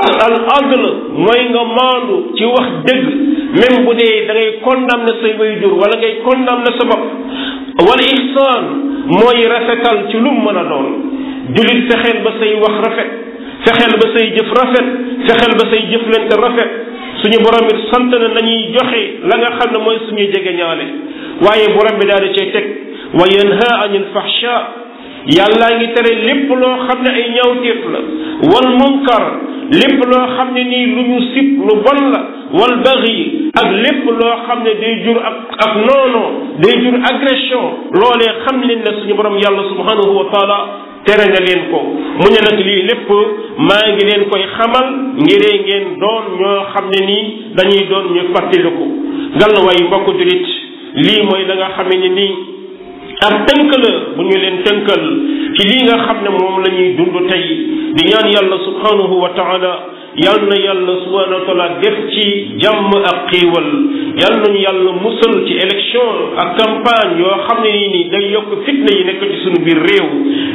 al 0.00 0.08
al 0.26 0.36
ard 0.56 0.72
la 0.84 0.90
mooy 1.24 1.40
nga 1.52 1.62
maandu 1.78 2.16
ci 2.36 2.44
wax 2.44 2.68
dëgg 2.86 3.04
même 3.58 3.84
bu 3.86 3.94
dee 3.98 4.26
da 4.26 4.34
ngay 4.34 4.58
condamné 4.64 5.12
say 5.22 5.32
waajur 5.40 5.72
wala 5.80 5.96
ngay 5.98 6.20
condamné 6.26 6.70
sa 6.78 6.84
wa 6.92 6.96
wala 7.88 8.02
ihsaan 8.12 8.64
mooy 9.16 9.40
rafetal 9.54 9.98
ci 10.10 10.16
lu 10.18 10.30
mu 10.30 10.42
mën 10.46 10.58
a 10.58 10.64
doon 10.70 10.88
jullit 11.56 11.88
fexeel 11.90 12.22
ba 12.24 12.30
say 12.38 12.52
wax 12.62 12.76
rafet 12.84 13.10
fexeel 13.66 13.94
ba 14.02 14.06
say 14.16 14.26
jëf 14.36 14.50
rafet 14.60 14.88
fexeel 15.26 15.54
ba 15.60 15.64
say 15.72 15.80
jëflante 15.90 16.34
rafet 16.44 16.70
suñu 17.22 17.38
borom 17.42 17.66
it 17.74 17.80
sant 17.92 18.10
na 18.14 18.28
nañuy 18.36 18.72
joxe 18.76 19.02
la 19.30 19.36
nga 19.42 19.48
xam 19.58 19.72
ne 19.72 19.78
mooy 19.86 19.98
suñuy 20.08 20.30
jege 20.36 20.52
ñaale 20.60 20.86
waaye 21.46 21.66
borom 21.74 21.98
bi 21.98 22.06
daal 22.12 22.22
di 22.28 22.34
cay 22.38 22.52
teg 22.56 22.66
wa 23.18 23.24
yanha 23.34 23.68
anil 23.86 24.06
yàllaa 25.36 25.76
ngi 25.78 25.86
tere 25.94 26.12
lépp 26.26 26.48
loo 26.60 26.76
xam 26.88 27.02
ne 27.04 27.10
ay 27.12 27.28
ñaawteef 27.36 27.82
la 27.92 28.00
wal 28.52 28.68
munkar 28.80 29.22
lépp 29.80 30.00
loo 30.12 30.26
xam 30.36 30.48
ne 30.54 30.62
nii 30.64 30.86
lu 30.94 31.02
ñu 31.10 31.20
sib 31.34 31.48
lu 31.68 31.74
bon 31.86 32.00
la 32.12 32.20
wal 32.58 32.74
baghi 32.80 33.52
ak 33.62 33.68
lépp 33.84 34.04
loo 34.20 34.34
xam 34.46 34.62
ne 34.64 34.72
day 34.80 34.94
jur 35.04 35.18
ak 35.20 35.36
ak 35.66 35.72
noonoo 35.84 36.30
day 36.62 36.74
jur 36.82 36.94
agression 37.10 37.64
loolee 38.00 38.32
xam 38.44 38.56
leen 38.62 38.78
ne 38.80 38.90
suñu 39.00 39.14
borom 39.16 39.36
yàlla 39.42 39.62
subhanahu 39.68 40.16
wa 40.18 40.24
taala 40.32 40.58
tere 41.04 41.28
na 41.32 41.40
leen 41.46 41.64
ko 41.70 41.78
mu 42.20 42.28
ne 42.34 42.40
nag 42.48 42.58
lii 42.66 42.82
lépp 42.90 43.08
maa 43.68 43.84
ngi 43.92 44.04
leen 44.08 44.22
koy 44.32 44.42
xamal 44.56 44.88
ngiree 45.22 45.54
ngeen 45.64 45.84
doon 46.00 46.24
ñoo 46.40 46.56
xam 46.74 46.86
ne 46.94 47.00
nii 47.04 47.26
dañuy 47.60 47.84
doon 47.90 48.04
ñu 48.14 48.20
fàttaliku 48.34 48.86
ngalla 49.38 49.60
waay 49.66 49.80
mbokk 49.88 50.06
julit 50.18 50.46
lii 51.04 51.20
mooy 51.28 51.44
la 51.48 51.54
nga 51.68 51.82
nii 51.92 52.56
ab 53.26 53.34
tënk 53.48 53.70
la 53.82 53.92
bu 54.16 54.22
ñu 54.28 54.36
leen 54.42 54.58
tënkal 54.66 55.02
ci 55.56 55.62
lii 55.68 55.84
nga 55.86 55.96
xam 56.06 56.18
ne 56.22 56.30
moom 56.30 56.62
la 56.62 56.70
ñuy 56.70 56.94
dund 56.98 57.16
tey 57.30 57.44
di 57.96 58.02
ñaan 58.10 58.30
yàlla 58.32 58.58
subhanahu 58.66 59.14
wa 59.22 59.30
taala 59.38 59.72
yal 60.22 60.38
na 60.46 60.54
yàlla 60.62 60.92
subhanahu 61.04 61.40
wa 61.42 61.46
taala 61.48 61.66
def 61.82 61.98
ci 62.14 62.26
jàmm 62.62 62.90
ak 63.10 63.26
xiiwal 63.32 63.68
yal 64.22 64.34
nañu 64.42 64.58
yàlla 64.66 64.90
musal 65.02 65.34
ci 65.46 65.58
élection 65.66 66.14
ak 66.44 66.48
campagne 66.60 67.18
yoo 67.20 67.34
xam 67.48 67.58
ne 67.64 67.70
nii 67.74 68.08
day 68.14 68.24
yokk 68.36 68.50
fitna 68.66 68.90
yi 68.96 69.02
nekk 69.10 69.22
ci 69.30 69.38
suñu 69.42 69.64
biir 69.66 69.80
réew 69.88 70.06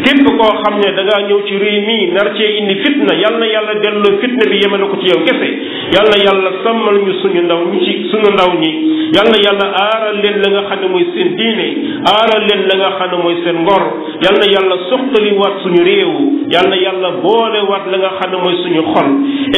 képp 0.05 0.23
koo 0.39 0.51
xam 0.63 0.75
ne 0.79 0.89
da 0.97 1.03
ngaa 1.03 1.27
ñëw 1.27 1.39
ci 1.47 1.55
réew 1.57 1.79
mi 1.87 1.99
nar 2.15 2.27
cee 2.37 2.57
indi 2.59 2.75
fitna 2.85 3.11
yal 3.23 3.35
na 3.39 3.45
yàlla 3.45 3.73
delloo 3.83 4.19
fitna 4.23 4.43
bi 4.51 4.63
yemale 4.63 4.87
ko 4.93 4.97
ci 5.03 5.11
yow 5.11 5.19
kese 5.27 5.49
yal 5.93 6.07
na 6.09 6.17
yàlla 6.25 6.49
sàmmal 6.65 6.97
ñu 7.05 7.13
suñu 7.21 7.41
ndaw 7.45 7.61
ñi 7.71 7.79
ci 7.85 7.91
suñu 8.09 8.29
ndaw 8.33 8.49
ñi 8.61 8.69
yal 9.13 9.29
yàlla 9.45 9.65
aaral 9.69 10.17
leen 10.23 10.37
la 10.41 10.49
nga 10.51 10.61
xam 10.69 10.79
ne 10.81 10.87
mooy 10.89 11.05
seen 11.13 11.29
diine 11.37 11.67
aaral 12.09 12.41
leen 12.49 12.61
la 12.69 12.75
nga 12.81 12.89
xam 12.97 13.09
ne 13.13 13.17
mooy 13.21 13.35
seen 13.43 13.57
ngor 13.61 13.83
yal 14.25 14.35
na 14.41 14.45
yàlla 14.53 14.75
soxtali 14.89 15.31
waat 15.37 15.55
suñu 15.63 15.81
réew 15.87 16.11
yal 16.55 16.69
yàlla 16.83 17.09
boole 17.21 17.59
waat 17.69 17.85
la 17.91 17.97
nga 18.01 18.11
xam 18.19 18.31
ne 18.33 18.37
mooy 18.43 18.55
suñu 18.63 18.81
xol 18.93 19.09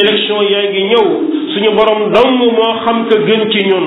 élection 0.04 0.40
yaa 0.52 0.64
ngi 0.70 0.82
ñëw 0.92 1.04
suñu 1.54 1.70
borom 1.76 2.00
dong 2.14 2.32
moo 2.40 2.68
xam 2.84 2.98
ka 3.08 3.16
gën 3.26 3.42
ci 3.52 3.60
ñun 3.70 3.86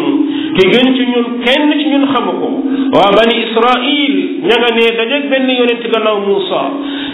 ki 0.58 0.64
gën 0.74 0.88
ci 0.98 1.04
ñun 1.12 1.28
kenn 1.46 1.70
ci 1.78 1.86
ñun 1.94 2.06
xamu 2.14 2.32
ko 2.42 2.50
waa 2.98 3.10
bani 3.18 3.36
israil 3.46 4.16
ña 4.50 4.56
nga 4.62 4.70
ne 4.78 4.86
dajeeg 4.98 5.24
benn 5.34 5.50
yonent 5.60 5.84
gannaaw 5.94 6.18
Muusa 6.26 6.62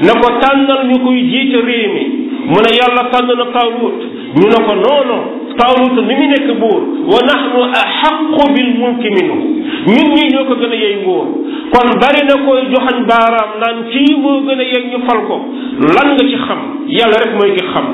na 0.06 0.12
ko 0.22 0.28
tànnal 0.42 0.88
ñu 0.90 0.96
koy 1.04 1.20
jiite 1.32 1.60
réew 1.68 1.92
mi 1.94 2.06
mu 2.50 2.58
ne 2.66 2.72
yàlla 2.82 3.04
tànn 3.14 3.32
na 3.42 3.46
tawlut 3.58 4.00
ñu 4.40 4.48
ne 4.54 4.60
ko 4.68 4.74
noono 4.82 5.18
tawlut 5.60 5.96
mi 6.08 6.14
ngi 6.14 6.28
nekk 6.34 6.50
buur 6.62 6.82
wa 7.14 7.20
nahnu 7.30 7.62
ahaqu 7.82 8.46
bil 8.56 8.72
mulki 8.82 9.10
minhu 9.18 9.38
ñun 9.90 10.10
ñii 10.14 10.30
ñoo 10.34 10.46
ko 10.50 10.54
gën 10.62 10.74
a 10.74 10.76
yey 10.76 10.96
nguur 11.02 11.26
kon 11.74 11.88
bari 12.02 12.22
na 12.28 12.36
koy 12.46 12.62
joxañ 12.74 13.02
baaraam 13.10 13.50
naan 13.62 13.78
kii 13.92 14.14
moo 14.22 14.42
gën 14.46 14.62
a 14.62 14.66
yeg 14.74 14.86
ñu 14.94 15.00
fal 15.08 15.22
ko 15.28 15.38
lan 15.96 16.08
nga 16.14 16.24
ci 16.30 16.38
xam 16.48 16.62
yàlla 16.98 17.18
rek 17.26 17.34
mooy 17.40 17.52
ki 17.58 17.64
xam 17.74 17.88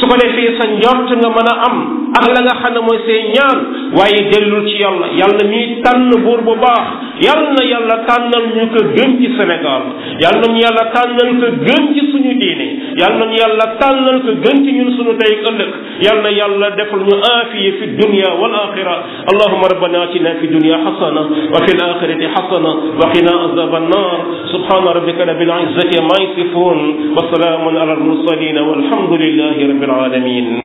su 0.00 0.04
ko 0.08 0.16
defee 0.22 0.56
sa 0.60 0.64
njort 0.72 1.10
nga 1.20 1.28
mën 1.36 1.50
a 1.52 1.54
am 1.68 1.76
ak 2.18 2.24
la 2.34 2.40
nga 2.46 2.54
xam 2.62 2.72
ne 2.74 2.80
mooy 2.88 3.00
say 3.06 3.20
ñaan 3.34 3.58
waaye 3.98 4.20
dellul 4.32 4.64
ci 4.68 4.74
yàlla 4.80 5.06
yàlla 5.20 5.44
mii 5.52 5.82
tànn 5.84 6.08
buur 6.24 6.40
bu 6.48 6.54
baax 6.64 6.86
yàlla 7.26 7.50
na 7.58 7.62
yàlla 7.72 7.96
tànnal 8.08 8.46
ñu 8.56 8.64
ko 8.74 8.80
gën 8.94 9.12
ci 9.20 9.28
Sénégal 9.38 9.84
yàlla 10.22 10.40
na 10.40 10.48
ñu 10.52 10.60
yàlla 10.64 10.84
tànnal 10.94 11.30
ko 11.40 11.48
gën 11.66 11.84
ci 11.94 12.07
yàlla 13.00 13.18
nañu 13.22 13.36
yàlla 13.40 13.66
tàllal 13.80 14.18
ko 14.26 14.30
gën 14.44 14.58
ci 14.64 14.70
ñun 14.76 14.90
sunu 14.96 15.12
tey 15.20 15.32
ëllëg 15.48 15.70
yàlla 16.06 16.22
na 16.26 16.30
yàlla 16.40 16.66
defal 16.78 17.02
ñu 17.08 17.16
aafiya 17.32 17.72
fi 17.78 17.84
dunia 18.02 18.30
wal 18.40 18.54
axira 18.66 18.96
allahuma 19.30 19.70
rabbana 19.72 19.98
atina 20.08 20.34
fi 20.40 20.46
dunia 20.54 20.76
xasana 20.86 21.20
wa 21.54 21.58
fi 21.66 21.72
l 21.78 21.80
axirati 21.86 22.26
xasana 22.34 22.72
wa 23.00 23.06
qina 23.14 23.34
azab 23.46 23.72
annar 23.80 24.14
subhana 24.54 24.88
rabbika 24.98 25.24
rabil 25.30 25.52
izzati 25.66 25.98
ma 26.10 26.16
yasifun 26.24 26.78
wa 27.16 27.26
salaamun 27.34 27.74
ala 27.82 27.92
almursalin 27.98 28.56
والحمد 28.68 29.12
لله 29.24 29.56
رب 29.70 29.82
العالمين 29.88 30.48